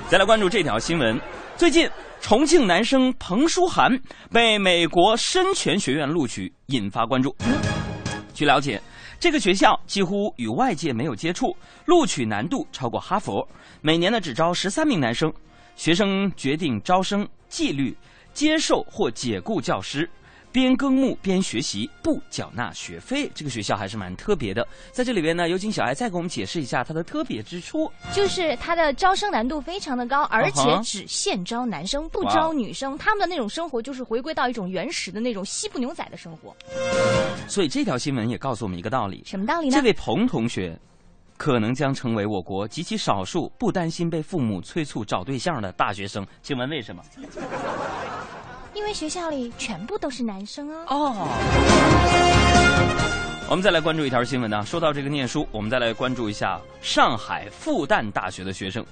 [0.10, 1.20] 再来关注这条新闻，
[1.56, 1.88] 最近
[2.20, 3.96] 重庆男生彭书涵
[4.32, 7.36] 被美国深泉学院录取，引发关注。
[8.34, 8.82] 据了解，
[9.19, 11.53] 这个学校几乎与外界没有接触，
[11.86, 13.45] 录取难度超过哈佛。
[13.82, 15.32] 每年呢只招十三名男生，
[15.75, 17.95] 学生决定招生纪律，
[18.34, 20.10] 接受或解雇教师，
[20.51, 23.29] 边耕牧边学习，不缴纳学费。
[23.35, 24.67] 这个学校还是蛮特别的。
[24.91, 27.91] 在这里边呢，有请小艾再给我们解释一下它的特别之处。
[28.12, 32.97] 就是它的招生难度非常的高，而且只限招男生，不招女生。
[32.97, 36.55] 他们的那种生活就是回归到一种原始的那种西部牛仔的生活。
[37.47, 39.75] 所以这条新闻也告诉我们一个道理：什么道理呢？
[39.75, 40.77] 这位彭同学，
[41.38, 46.25] 可能将成为我国极其少数不担心被父母催促找对象的大学生。
[46.41, 47.03] 请问为什么？
[48.73, 50.86] 因为学校里全部都是男生哦。
[50.88, 51.27] 哦。
[53.49, 54.63] 我们再来关注一条新闻呢。
[54.65, 58.86] 说到这个念书，我们再来关注一下上海复旦大学的学生。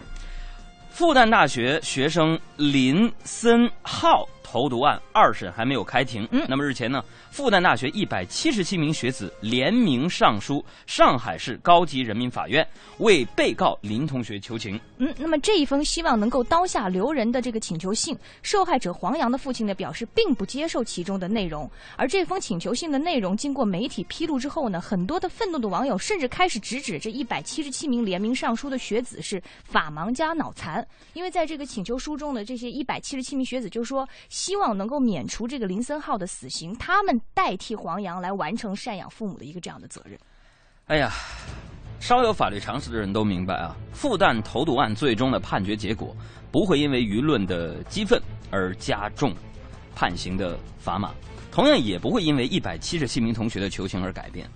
[0.89, 6.25] 复旦大学学生林森浩投毒案二审还没有开庭。
[6.31, 12.65] 嗯那么日前呢，复旦大学一百七十七名学子联名上书上海市高级人民法院，
[12.99, 14.79] 为被告林同学求情。
[14.99, 21.69] 嗯，那么这一封希望能够刀下留人的这个请求信，受害者黄洋的父亲呢表示并不接受其中的内容。
[21.97, 34.07] 而这封请求信的内容经过媒体披露之后呢，很多的愤怒的网友甚至开始直指这一百七十七名联名上书的学子是法盲加脑残，因为在这个请求书中的，这些一百七十七名学子就说
[34.37, 40.15] 希望能够免除这个林森浩的死刑，他们代替黄洋来完成赡养父母的一个这样的责任。
[40.85, 41.11] 哎呀，
[41.99, 46.15] 稍有法律常识的人都明白啊，复旦投毒案最终的判决结果
[46.51, 48.21] 不会因为舆论的激愤
[48.51, 49.33] 而加重
[49.95, 51.11] 判刑的砝码，
[51.51, 54.47] 同样也不会因为一百七十七名同学的求情而改变。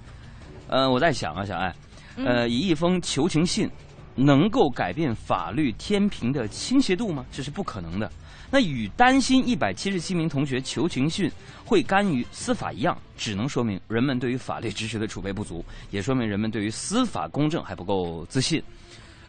[0.67, 1.75] 呃，我在想啊，小艾，
[2.17, 3.67] 呃，以一封求情信
[4.13, 7.25] 能够改变法律天平的倾斜度吗？
[7.31, 8.07] 这是不可能的。
[8.51, 11.31] 那与担心一百七十七名同学求情训
[11.65, 18.61] 会干预司法一样，只能说明人们对于法律知识的储备不足，也说明人们对于司法公正还不够自信。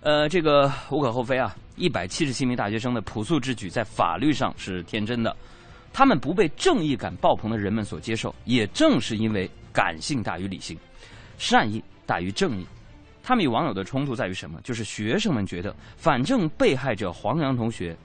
[0.00, 5.34] 呃，这个无可厚非啊，一百七十七名大学生的朴素之举在法律上是天真的，
[5.92, 10.76] 他们不被正义感爆棚的人们所接受，也正是因为感性大于理性，
[11.38, 12.66] 善意大于正义。
[13.22, 14.60] 他们与网友的冲突在于什么？
[14.64, 17.96] 就是学生们觉得，反正被害者黄洋同学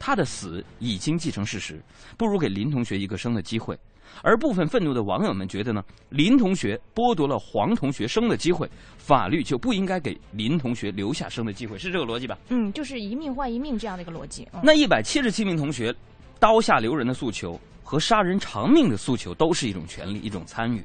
[0.00, 1.80] 他的死已经既成事实，
[2.16, 3.78] 不如给林同学一个生的机会。
[4.22, 12.36] 而部分愤怒的网友们觉得呢，林同学剥夺了黄同学生的机会，法律就不应该给林同学留下生的机会，是这个逻辑吧？
[12.48, 14.48] 嗯，就是一命换一命这样的一个逻辑。
[14.52, 15.94] 嗯、那一百七十七名同学
[16.40, 20.82] 刀下留人的诉求和杀人偿命的诉求都是一种权利，一种参与。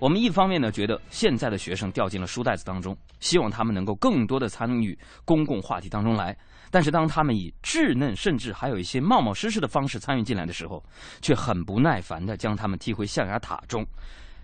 [0.00, 6.36] 我们一方面呢，觉得现在的学生掉进了书袋子当中，希望他们能够更多的参与公共话题当中来。
[6.74, 10.84] 但是当他们以稚嫩甚至还有一些冒冒失失的方式参与进来的时候，
[11.22, 13.86] 却很不耐烦地将他们踢回象牙塔中。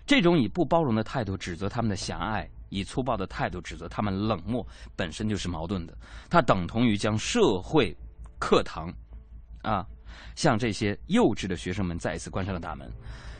[0.05, 4.65] 这种以不包容的态度指责他们的狭隘，以粗暴的态度指责他们冷漠，
[4.95, 5.93] 本身就是矛盾的。
[6.29, 7.93] 它等同于将社会
[8.39, 8.89] 课堂，
[9.63, 9.85] 啊，
[10.33, 12.89] 向这些幼稚的学生们再一次关上了大门。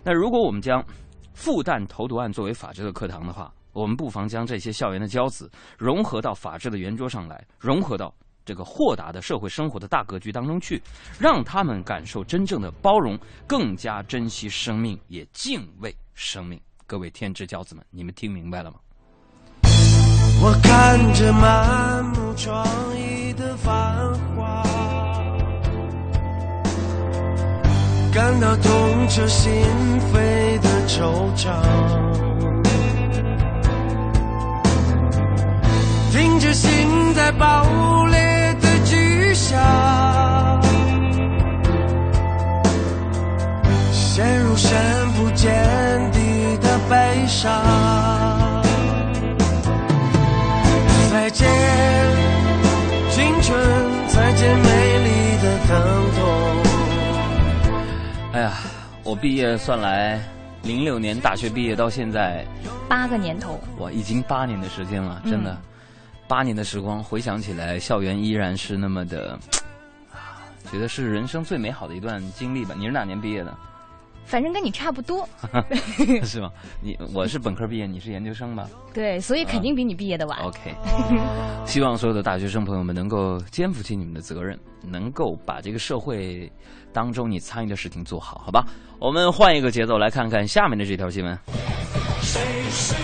[0.04, 0.84] 那如果我们将
[1.34, 8.14] 复旦投毒案作为法治的课堂的话，我们不妨将这些校园的骄子融合到法治的圆桌上来，融合到
[8.46, 10.82] 这个豁达的社会生活的大格局当中去，
[11.20, 16.60] 让他们感受真正的包容，更加珍惜生命，也敬畏生命。
[16.88, 18.78] 各位天之骄子们，你们听明白了吗？
[20.44, 24.64] 我看着满目疮痍的繁华，
[28.12, 29.54] 感到痛彻心
[30.12, 32.31] 扉的惆怅。
[36.22, 39.60] 听着心在爆裂的巨响，
[43.92, 44.80] 陷入深
[45.14, 45.52] 不见
[46.12, 47.52] 底的悲伤。
[51.12, 51.50] 再见，
[53.10, 53.60] 青春，
[54.08, 55.10] 再见美丽
[55.42, 55.72] 的疼
[56.16, 56.22] 痛。
[58.34, 58.54] 哎呀，
[59.04, 60.20] 我毕业算来
[60.62, 62.46] 零六年大学毕业到现在，
[62.88, 65.58] 八个年头，哇，已经八年的时间了，真的，嗯
[66.32, 69.38] 八年的时光，回想起来，校园依然是那么的，
[70.14, 72.74] 啊觉得是人生最美好的一段经历吧。
[72.78, 73.54] 你是哪年毕业的？
[74.24, 75.28] 反正跟你差不多。
[76.24, 76.50] 是吗？
[76.82, 80.40] 你我是本科毕业，你是研究生吧对，所以肯定比你毕业的晚。
[80.40, 80.74] ？OK，
[81.66, 86.50] 希望所有的大学生朋友们能够肩负起你们的责任，能够把这个社会
[86.94, 88.66] 当中你参与的事情做好，好吧？
[89.00, 91.38] 我们换一个节奏来看看下面的这条新闻。
[92.22, 92.96] 谁是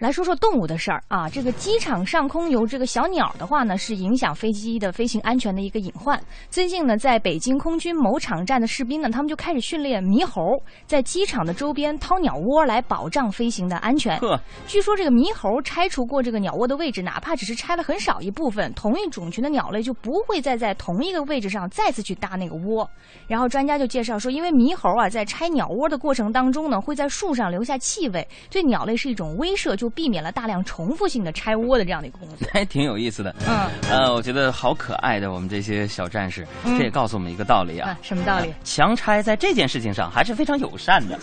[0.00, 6.20] 来说说动物的事儿啊，这个机场上空有这个小鸟的话呢，是影响飞机的飞行安全的一个隐患。
[6.50, 10.40] 最近呢，在北京空军某场站的士兵呢，他们就开始训练猕猴
[10.86, 14.16] 在机场的周边掏鸟窝，来保障飞行的安全。
[14.20, 22.88] 呵，据说这个猕猴拆除过这个鸟窝的位置，哪怕只是拆了很少一部分，同一种群的鸟类就不会再在同一个位置上再次去搭那个窝。
[23.26, 32.48] 然后专家就介绍说，因为猕猴啊在拆鸟窝的过程当中呢，会在树上留下气味，对鸟类是一种威慑，就避免了大量重复性的拆窝的这样的一个工作。
[32.52, 33.34] 还挺有意思的。
[33.46, 38.52] 嗯呃，我觉得好可爱的我们这些小战士，嗯这也告诉我们一个道理啊啊，，什么道理？
[38.64, 41.18] 强拆在这件事情上还是非常友善的。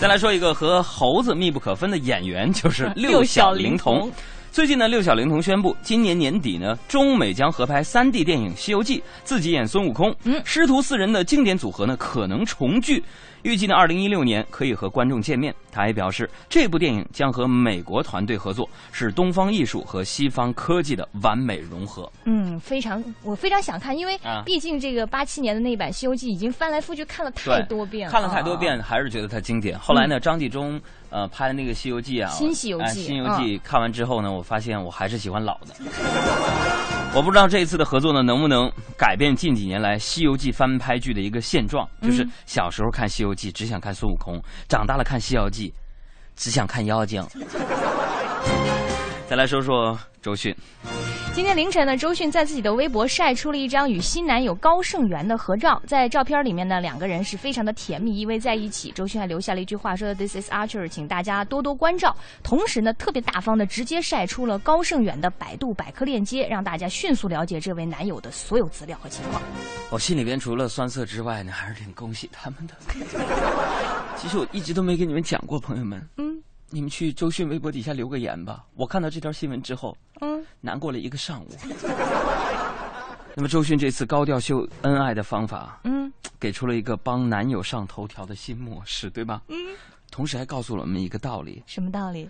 [0.00, 4.10] 再来说一个和猴子密不可分的演员，就是六小龄童。
[4.50, 10.14] 最近呢，六小龄童宣布，今年年底呢，中美将合拍 3D 电影《西游记》，自己演孙悟空。
[10.24, 13.02] 嗯师徒四人的经典组合呢，可能重聚。
[13.44, 15.54] 预计呢，二零一六年可以和观众见面。
[15.70, 22.10] 他还表示，这部电影将和美国团队合作，是东方艺术和西方科技的完美融合。
[22.24, 28.56] 嗯，非常，我非常想看，因为啊毕竟这个八七年的那版《西游记》已经翻来覆去看了太多遍了，看了太多啊。
[28.56, 29.78] 遍，还是觉得它经典。
[29.78, 30.80] 后来呢，张纪中
[31.14, 35.72] 呃拍的那个《西游记》啊，新西游记哎新游记》看完之后呢，我发现我还是喜欢老的。
[37.14, 45.68] 我不知道这一次的合作呢，能不能改变近几年来《西游记》翻拍剧的一个现状，就是嗯小时候看《西游记》只想看孙悟空，长大了看《西游记》
[46.34, 47.24] 只想看妖精。
[49.30, 50.52] 再来说说周迅，
[51.34, 55.82] 今天凌晨呢，周迅在自己的微博晒出了一张与新男友高胜元的合照。
[55.84, 58.92] 在照片里面呢，两个人是非常的甜蜜，依偎在一起。
[58.92, 69.42] 周迅还留下了一句话说：“This is Archer，请大家多多关照。”同时呢，特别大方的直接晒出了高胜远的百度百科链接，让大家迅速了解这位男友的所有资料和情况。
[69.90, 72.74] 我心里边除了酸涩之外呢，还是挺恭喜他们的。
[74.16, 76.40] 其实我一直都没跟你们讲过，朋友们，嗯
[76.74, 78.64] 你们去周迅微博底下留个言吧。
[78.74, 81.48] 我看到这条新闻之后，嗯，难过了一个上午。
[83.36, 89.40] 那么周迅这次高调秀恩爱的方法，嗯，给出了一个帮男友上头条的新模式，对吧？
[89.50, 89.56] 嗯，
[90.10, 92.28] 同时还告诉了我们一个道理：什么道理？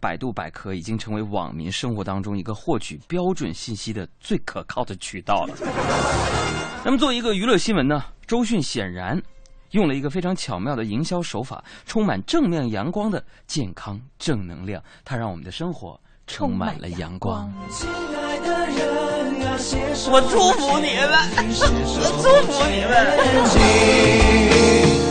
[0.00, 5.54] 百度百科已经成为网民生活当中一个获取标准信息的最可靠的渠道了。
[6.82, 9.20] 那么作为一个娱乐新闻呢，周迅显然
[9.70, 17.52] 用了一个非常巧妙的营销手法，充满正面阳光的健康正能量，它让我们的生活充满了阳光。
[17.70, 19.56] 亲爱的人啊
[20.12, 21.10] 我祝福你们，
[21.60, 22.76] 我祝福你
[25.00, 25.06] 们。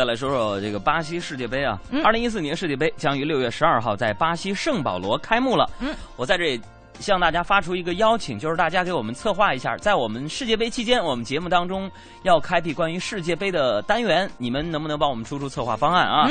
[0.00, 5.68] 再来说说这个巴西世界杯啊，嗯二零一四年世界杯将于六月十二号在巴西圣保罗开幕了。
[5.78, 6.60] 嗯，我在这里
[6.98, 11.90] 向大家发出一个邀请，就是大家给我们策划一下，在我们世界杯期间，我们节目当中
[12.22, 16.30] 要开辟关于世界杯的单元，你们能不能帮我们出出策划方案啊？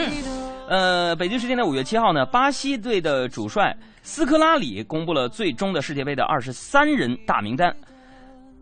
[0.68, 7.72] 呃，北京时间的五月七号呢，巴西队的主帅斯科拉里公布了最终的世界杯的二十三人大名单。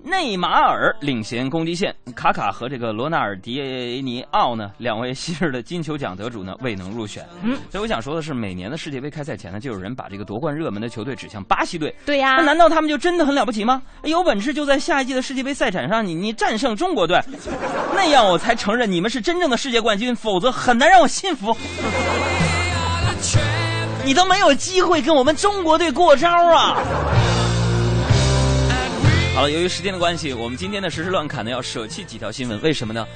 [0.09, 3.59] 内马尔领衔攻击线，卡卡和这个罗纳尔迪
[4.01, 7.25] 尼奥呢，两位昔日的金球奖得主呢未能入选。
[7.43, 11.93] 嗯，所以我想说的是，每年的世界杯开赛前呢，就有人把这个夺冠热门的球队指向巴西队。
[12.05, 13.81] 对呀、那难道他们就真的很了不起吗？
[14.03, 17.19] 有本事就在下一届的世界杯赛场上，你你战胜中国队，
[17.93, 21.55] 那样我才承认你们是真正的世界冠军，否则很难让我信服。
[24.05, 26.77] 你都没有机会跟我们中国队过招啊！
[29.37, 33.07] 好了，由于时间的关系，我们今天的时事乱侃呢要舍弃几条新闻，为什么呢？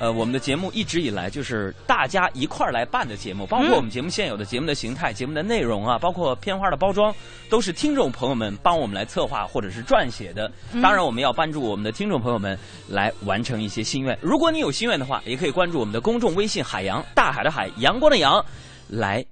[0.00, 7.14] 呃，我们的节目一直以来就是大家一块儿来办的节目，包括我们节目现有的节目的形态、节目的内容啊，包括片花的包装，
[7.48, 10.50] 都是听众朋友们帮我们来策划或者是撰写的。
[10.82, 14.18] 当然，我们要帮助我们的听众朋友们来完成一些心愿。
[14.20, 18.44] 如果你有心愿的话，也可以关注我们的公众微信“海洋大海的海，阳光的阳”，
[18.90, 19.24] 来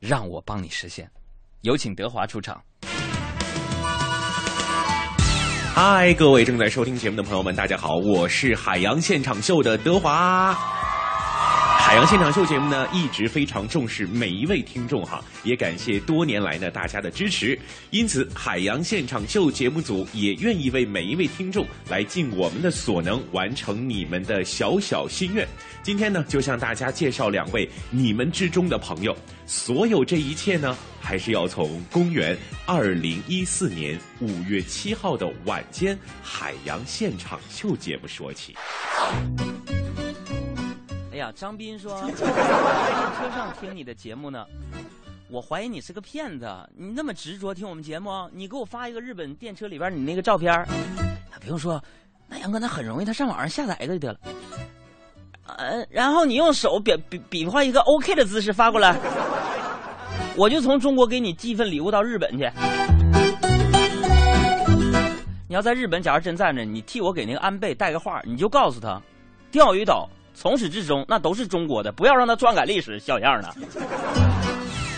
[0.00, 1.08] 让我帮你实现。
[1.60, 2.60] 有请德华出场。
[5.76, 10.56] 嗨，各位正在收听节目的朋友们，大家好，我是海洋现场秀的德华。
[11.94, 17.56] 海洋现场秀节目呢，一直非常重视每一位听众哈，也感谢多年来呢大家的支持。
[17.90, 25.46] 因此，海洋现场秀节目组也愿意为每一位听众来尽我们的所能，完成你们的小小心愿。
[25.84, 29.16] 今天呢，就向大家介绍两位你们之中的朋友。
[29.46, 32.36] 所有这一切呢，还是要从公元
[32.66, 38.52] 二零一四年五月七号的晚间海洋现场秀节目说起。
[41.14, 44.44] 哎呀， 张斌说， 在车上听你的节目呢，
[45.30, 46.46] 我怀疑你是个骗子。
[46.76, 50.66] 你那么执着听我们节目，你给我发一个日本电车里边你那个照片
[51.40, 51.80] 不用说，
[52.26, 54.18] 那杨哥那很容易，他上网上下载一个就得了。
[55.56, 58.98] 呃，然后你用手比比比划一个 OK 的姿势发过来，
[60.36, 62.50] 我就从中国给你寄一份礼物到日本去。
[65.46, 69.00] 你要在日本，假如真在那，你替我给那个安倍带个话，你就告诉他，
[69.52, 70.10] 钓鱼岛。
[70.34, 73.54] 从始至终，那都是中国的，不要让他篡改历史，小样的。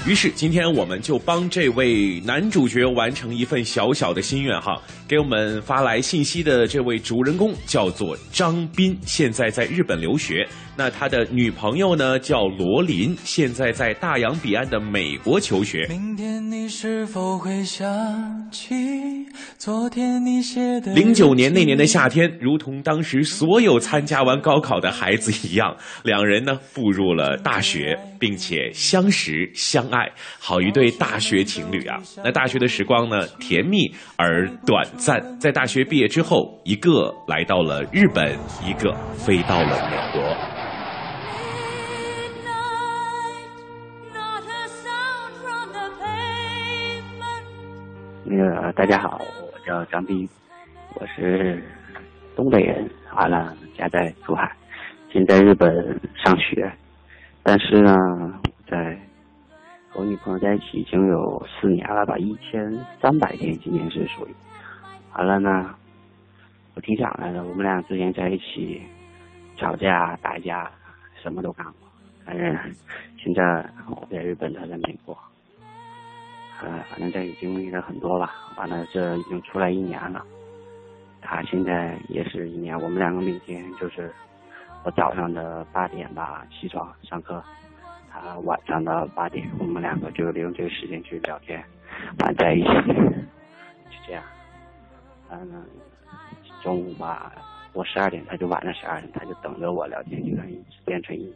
[0.06, 4.80] 于是，今天我们就帮这位男主角完成一份小小的心愿哈。
[5.08, 10.46] 给我们发来信息的这位主人公叫做张斌，现在在日本留学。
[10.78, 15.86] 那他的女朋友呢叫罗琳，现在在大洋彼岸的美国求学。
[15.88, 17.88] 明天你是否会想
[18.50, 18.74] 起
[19.56, 31.96] 昨天你写的零九年那年的夏天，如同当时所有参加完高考的孩子一样，两人呢步入了大学，并且相识相爱，好一对大学情侣啊！
[32.22, 35.22] 那大学的时光呢，甜蜜而短暂。
[35.38, 40.36] 在大学毕业之后，一个来到了日本，一个飞到了美国。
[48.28, 50.28] 那个大家好，我叫张斌，
[50.94, 51.62] 我是
[52.34, 54.52] 东北人，完了家在珠海，
[55.12, 55.72] 现在日本
[56.24, 56.70] 上学，
[57.44, 57.94] 但是呢，
[58.68, 58.98] 在
[59.88, 62.68] 和我女朋友在一起已经有四年了吧，一千
[63.00, 64.34] 三百天，今年是属于，
[65.16, 65.74] 完了呢，
[66.74, 68.82] 我挺想来的，我们俩之前在一起
[69.56, 70.70] 吵架打架
[71.22, 71.88] 什么都干过，
[72.26, 72.54] 反正
[73.16, 75.16] 现在我在日本，他在美国。
[76.62, 78.34] 呃，反正这也经历了很多吧。
[78.56, 80.22] 完了，这已经出来一年了。
[81.22, 82.78] 他现在也是一年。
[82.78, 84.12] 我们两个每天就是，
[84.84, 87.42] 我早上的八点吧起床上课，
[88.10, 91.62] 他晚上的八点，我们两个就利用这个时间去聊天，
[92.20, 94.22] 玩在一起，就这样。
[95.30, 95.64] 嗯，
[96.62, 97.32] 中午吧，
[97.72, 101.32] 我十二点，他就晚上十二点，他就等着我聊天，就可以变成一。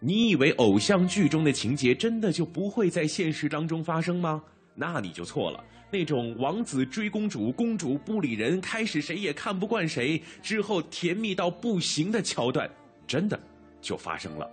[0.00, 4.42] 你以为偶像剧中的情节真的就不会在现实当中发生吗？
[4.74, 5.62] 那你就错了。
[5.90, 12.68] 那种王子追公主，公主不理人，开始谁也看不惯谁，之后甜蜜到不行的桥段，
[13.06, 13.38] 真的
[13.80, 14.50] 就发生了。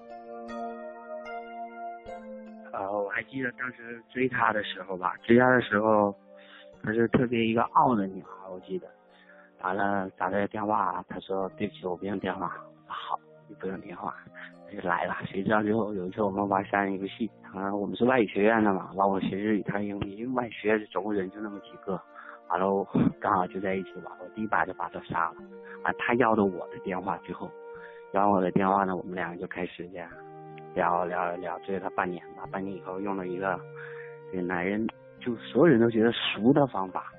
[2.71, 6.15] 呃，我还记得当时追她的时候吧，追她的时候，
[6.83, 8.87] 她是特别一个傲的女孩，我记得。
[9.59, 12.55] 打了打了电话，她说对不起，我不用电话。
[12.87, 14.15] 好，你不用电话。
[14.65, 22.01] 她就来了，谁知道最后有一次我们玩三人游戏，啊，我们是外语学院的嘛，完我学日语，他英语，因为外语学院总共人就那么几个，
[22.49, 22.87] 完了
[23.19, 25.35] 刚好就在一起玩，我第一把就把她杀了，
[25.83, 27.51] 啊，她要的我的电话，最后
[28.13, 30.09] 要我的电话呢，我们两个就开始这样
[30.73, 33.59] 聊聊聊，追了她半年吧，半年以后用了一个
[34.31, 34.87] 这个男人
[35.21, 37.11] 就所有人都觉得熟的方法，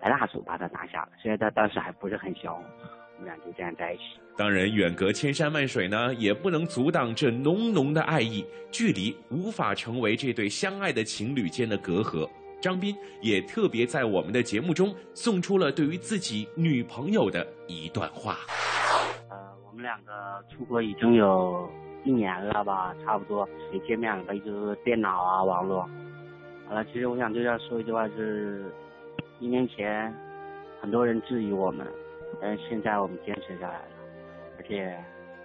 [0.00, 2.62] 白大手把他拿下了，虽然他当时还不是很小。
[3.18, 4.02] 我们俩就这样在一起。
[4.36, 8.44] 当然，远隔千山万水呢，也不能阻挡这浓浓的爱意。
[8.70, 12.28] 距离无法成为这对相爱的情侣间的隔阂。
[12.60, 18.36] 张斌也特别在我们的节目中送出了对于自己女朋友的一段话。
[19.30, 19.36] 呃，
[19.66, 20.12] 我们两个
[20.50, 21.66] 出国已经有
[22.04, 25.88] 一年了吧，差不多也见面了吧，一直是电脑啊，网络。
[26.68, 28.64] 好了，其实我想对他说一句话，是
[29.38, 30.12] 一年前
[30.80, 31.86] 很多人质疑我们。
[32.40, 33.88] 但是现在我们坚持下来了，
[34.58, 34.98] 而且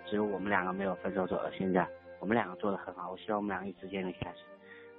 [0.08, 1.88] 只有我们两个没有分手走到现在，
[2.20, 3.12] 我们两个做的很好。
[3.12, 4.40] 我希望我们两个一直坚持下去。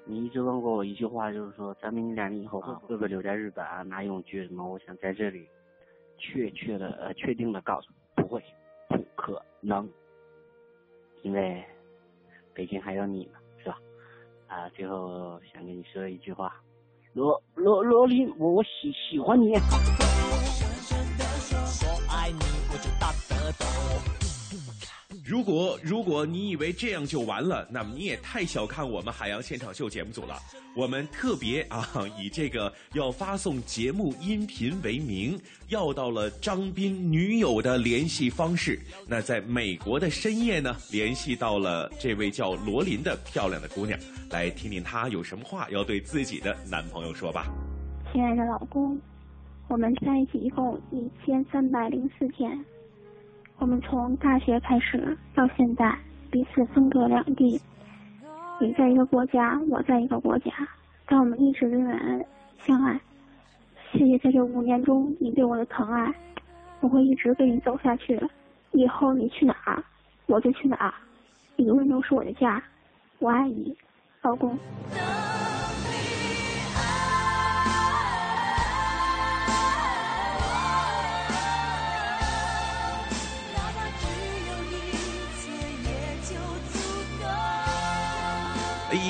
[0.05, 3.83] 你一直问过我一句话，就是说咱们两年以后会不会留在日本啊？
[3.83, 4.64] 拿永居什么？
[4.66, 5.49] 我想在这里
[6.18, 8.41] 确切的呃确定的告诉，不会，
[8.89, 9.89] 不可能，
[11.23, 11.64] 因为
[12.55, 13.39] 北京还有你呢？
[14.53, 16.55] 啊，最后想跟你说一句话，
[17.15, 19.55] 罗罗罗琳，我我喜喜欢你。
[25.33, 30.39] 如果如果你以为这样就完了，那么你也太小看我们海洋现场秀节目组了。
[30.76, 38.78] 我们特别啊，以这个要发送节目音频为名，要到了张斌女友的联系方式。
[39.09, 47.47] 那在美国的深夜呢，联系到了这位叫罗琳的漂亮的姑娘，来听听她有什么话要对自己的男朋友说吧。
[48.12, 49.01] 亲爱的老公，
[49.68, 52.62] 我们在一起一共一千三百零四天。
[53.63, 55.97] 我们从大学开始到现在，
[56.33, 57.61] 彼此分隔两地。
[58.61, 60.51] 你在一个国家，我在一个国家，
[61.07, 62.25] 但我们一直仍然
[62.59, 63.01] 相爱。
[63.93, 66.13] 谢谢在这五年中你对我的疼爱，
[66.81, 68.21] 我会一直跟你走下去。
[68.73, 69.81] 以后你去哪儿，
[70.27, 70.93] 我就去哪儿。
[71.55, 72.61] 你永远都是我的家，
[73.21, 73.77] 我爱你，
[74.23, 74.59] 老公。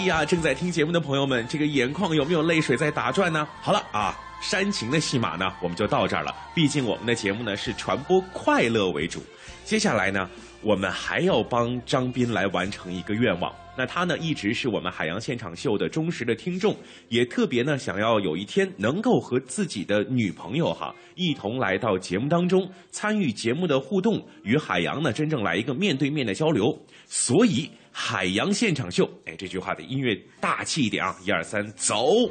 [0.03, 3.46] 哎呀，正在听节目的朋友们，这个眼眶有没有泪水在打转呢？
[3.61, 6.34] 好了啊，煽情的戏码呢，我们就到这儿了。
[6.57, 9.22] 毕竟我们的节目呢是传播快乐为主。
[9.64, 10.28] 接下来呢，
[10.61, 13.55] 我们还要帮张斌来完成一个愿望。
[13.78, 16.76] 那他呢一直是我们海洋现场秀的忠实的听众，
[17.09, 26.76] 也特别呢想要有一天能够和自己的女朋友哈一同来到节目当中参与节目的互动，与海洋呢真正来一个面对面的交流。
[27.07, 27.70] 所以。
[27.95, 31.14] 海洋现场秀，哎，这句话的音乐大气一点啊！
[31.24, 32.30] 一二三，走！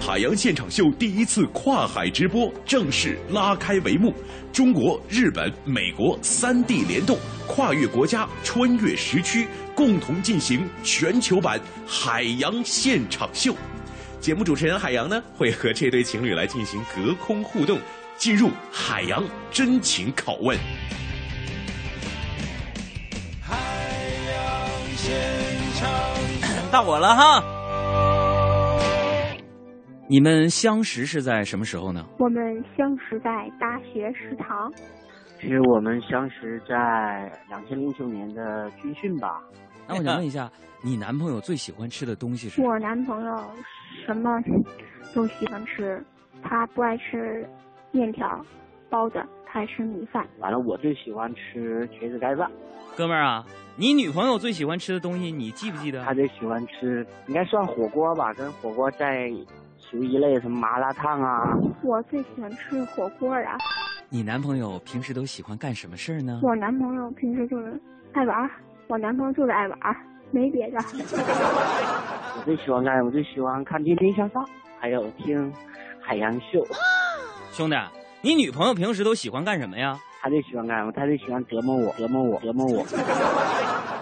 [0.00, 4.12] 海洋现场秀第一次跨海直播正式拉开帷幕，
[4.52, 7.16] 中国、日本、美国三地联动，
[7.46, 13.54] 跨越国家，穿越时区，共同进行全球版海洋现场秀。
[14.20, 17.78] 节目主持人海洋呢，会和这对情侣来进行隔空互动，
[18.16, 20.58] 进入海洋真情拷问。
[26.70, 27.42] 到我了哈！
[30.08, 32.04] 你们相识是在什么时候呢？
[32.18, 34.72] 我们相识在大学食堂。
[35.40, 39.40] 其实我们相识在两千零九年的军训吧。
[39.88, 40.48] 那我想问一下，
[40.82, 42.62] 你男朋友最喜欢吃的东西是？
[42.62, 43.36] 我男朋友
[44.06, 44.30] 什么
[45.12, 46.00] 都喜欢吃，
[46.42, 47.44] 他不爱吃
[47.90, 48.40] 面条、
[48.88, 50.24] 包子，他爱吃米饭。
[50.38, 52.48] 完了，我最喜欢吃茄子盖饭。
[52.96, 53.44] 哥们儿啊！
[53.80, 56.04] 你女朋友最喜欢吃的东西，你记不记得？
[56.04, 59.30] 她最喜欢吃，应该算火锅吧，跟火锅在
[59.78, 61.56] 属于一类，什么麻辣烫啊。
[61.82, 63.56] 我最喜欢吃火锅啊。
[64.10, 66.40] 你男朋友平时都喜欢干什么事儿呢？
[66.42, 67.80] 我男朋友平时就是
[68.12, 68.50] 爱玩，
[68.86, 69.78] 我男朋友就是爱玩，
[70.30, 70.76] 没别的。
[72.36, 74.44] 我最喜欢干，我最喜欢看《天天向上》，
[74.78, 75.50] 还有听
[76.02, 76.62] 海洋秀。
[77.50, 77.76] 兄弟，
[78.20, 79.98] 你女朋友平时都喜欢干什么呀？
[80.20, 80.92] 她最喜欢干什么？
[80.92, 82.84] 她最喜欢折磨我，折磨我，折磨我。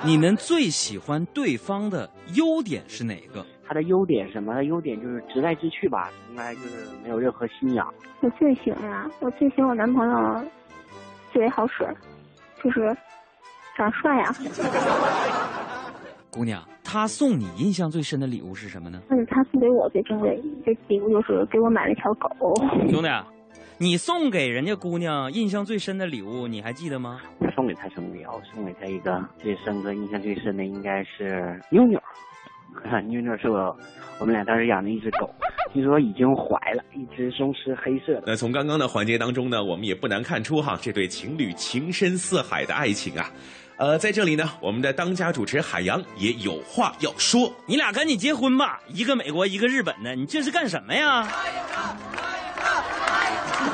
[0.05, 3.45] 你们最喜欢对方的优点是哪个？
[3.67, 4.55] 他的优点什么？
[4.55, 7.85] 他优点就是直来直去吧，从来就是没有任何心眼。
[8.21, 9.07] 我最喜欢啊！
[9.21, 10.45] 我最喜欢我男朋友，
[11.33, 11.87] 嘴好使，
[12.63, 12.97] 就是
[13.77, 14.35] 长帅呀。
[16.31, 19.01] 姑娘，他送你印象最深的礼物是什么呢？
[19.09, 20.31] 那是他送给我最珍贵
[20.65, 22.55] 的礼物，就是给我买了一条狗。
[22.89, 23.09] 兄弟。
[23.81, 27.21] 你送给人家姑娘印象最深的礼物，你还记得吗？
[27.39, 28.43] 我送给她什么礼物？
[28.53, 32.01] 送给她一个最深刻、印象最深的应该是妞妞。
[33.07, 33.77] 妞妞是我
[34.19, 35.33] 我们俩当时养的一只狗，
[35.73, 38.25] 听说已经怀了一只松狮黑色的。
[38.27, 43.31] 那从刚刚的环节当中呢，我们也不难看出哈，这对情侣情深似海的爱情啊。
[43.77, 47.53] 呃，在这里呢，我们的当家主持海洋也有话要说。
[47.67, 51.29] 你俩赶紧结婚吧，一个美国，一个日本的，你这是干什么呀？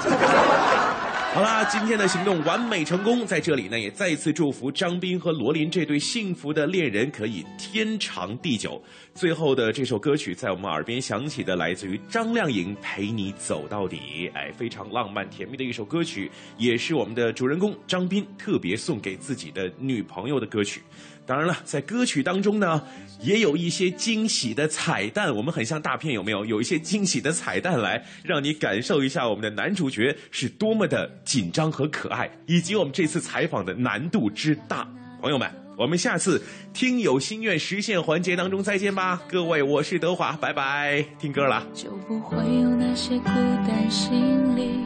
[1.35, 8.81] 好啦，今天的行动完美成功，在这里呢，也再次祝福张斌和罗琳这对幸福的恋人可以天长地久。
[9.15, 20.83] 最后的这首歌曲在我们耳边响起的，来自于张靓颖《陪你走到底》，哎，非常浪漫甜蜜的一首歌曲，也是我们的主人公张斌特别送给自己的女朋友的歌曲。
[21.27, 22.83] 当然了，在歌曲当中呢，
[23.21, 25.35] 也有一些惊喜的彩蛋。
[25.35, 26.45] 我们很像大片，有没有？
[26.45, 34.87] 有一些惊喜的彩蛋来让你感受一下我们的男主角是多么的紧张和可爱，以及我们这次采访的难度之大。
[35.21, 36.43] 朋友们，我们下次
[36.75, 39.23] 听友心愿实现环节当中再见吧。
[39.27, 41.03] 各位，我是德华，拜拜。
[41.19, 41.67] 听歌了。
[41.73, 44.85] 就不会有那些孤单心理。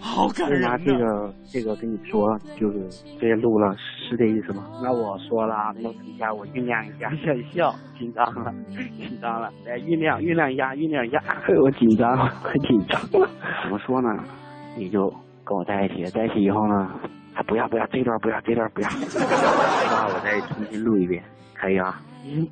[0.00, 2.88] 好感人拿这个这个跟你说，就是
[3.20, 4.64] 这些录了是这意思吗？
[4.82, 11.22] 那我说了，那等一下我酝酿一下， 想笑，紧张了， 紧张了，来酝酿酝酿一下，酝酿一下，
[11.62, 13.28] 我紧张，很紧张了。
[13.62, 14.08] 怎么说呢？
[14.76, 15.08] 你就
[15.44, 16.74] 跟我在一起，在一起以后呢，
[17.34, 21.22] 啊不要不要这段不要这段不要，那我再重新录一遍，
[21.54, 22.00] 可以啊？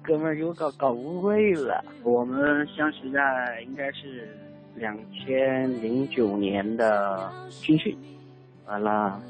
[0.03, 3.21] 哥们儿给我搞搞误会了，我们相识在
[3.67, 4.29] 应该是
[4.79, 7.97] 两千零九年的军训，
[8.67, 9.21] 完了，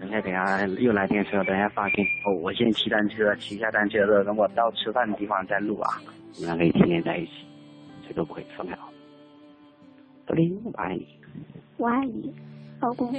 [0.00, 6.02] 等下等下又来电车，等下发信哦，我先骑单车，骑下单车的，等我到吃饭的地方再录啊，
[6.36, 7.32] 我们俩可以天天在一起，
[8.06, 8.88] 谁都不会分开啊。
[10.26, 11.06] 德林，我爱你，
[11.76, 12.34] 我爱你，
[12.80, 13.12] 老公。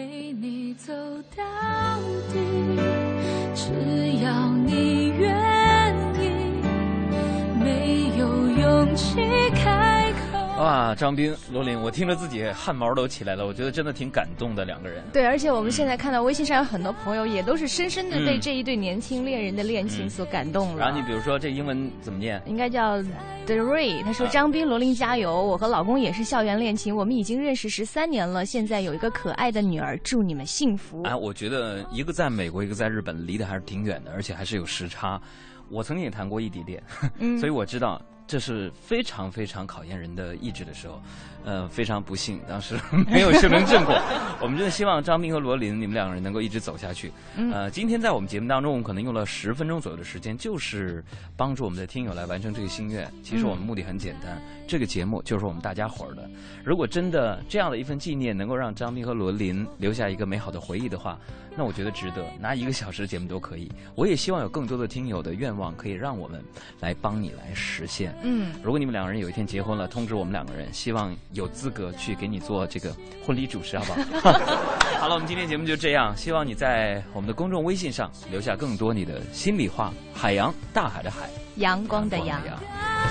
[10.71, 15.03] 哇，张斌、罗琳，我听着自己汗毛都起来了，我觉得真的挺感动的两个人。
[15.11, 20.79] 对，而且我们现在看到微信上有很多朋友也都是深深的被这一对年轻恋人的恋情所感动了。
[20.79, 22.41] 然后你比如说这英文怎么念？
[22.45, 23.01] 应该叫
[23.47, 25.43] The Ray，他说：“张斌、罗琳加油！
[25.43, 35.21] 我和老公也是校园恋情，我们已经认识十三年了，现在有一个可爱的女儿，祝你们幸福。”哎，我觉得一个在美国，一个在日本，离得还是挺远的，而且还是有时差。
[35.69, 36.81] 我曾经也谈过异地恋，
[37.19, 38.01] 嗯 所以我知道
[38.31, 41.01] 这是非常非常考验人的意志的时候。
[41.43, 42.75] 呃，非常不幸，当时
[43.09, 43.93] 没有修成正果。
[44.41, 47.11] 我们真的希望张斌和罗琳你们两个人能够一直走下去。
[47.35, 51.03] 嗯呃，今天在我们节目当中，我们可能用了十分钟左右的时间，就是
[51.37, 53.11] 帮助我们的听友来完成这个心愿。
[53.23, 56.29] 其实我们目的很简单，这个节目就是我们大家伙儿的。
[56.63, 61.19] 如果真的这样的一份纪念能够让张斌和罗琳留下一个美好的回忆的话，
[61.55, 63.69] 那我觉得值得，拿一个小时的节目都可以。
[63.95, 66.41] 我也希望有更多的听友的愿望可以让我们
[66.79, 68.15] 来帮你来实现。
[68.23, 74.31] 嗯如果你们两个人有一天结婚了，通知我们两个人，希望有资格去给你做这个婚礼主持，好不好？
[74.99, 79.91] 好了，我们今天节目就这样，希望你在我们的公众微信上留下更多你的心里话。
[80.13, 82.39] 海洋，大海的海，阳光的阳，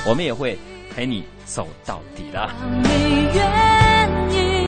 [0.07, 0.57] 我们也会
[0.95, 2.49] 陪你走到底的。
[2.83, 4.50] 你愿意。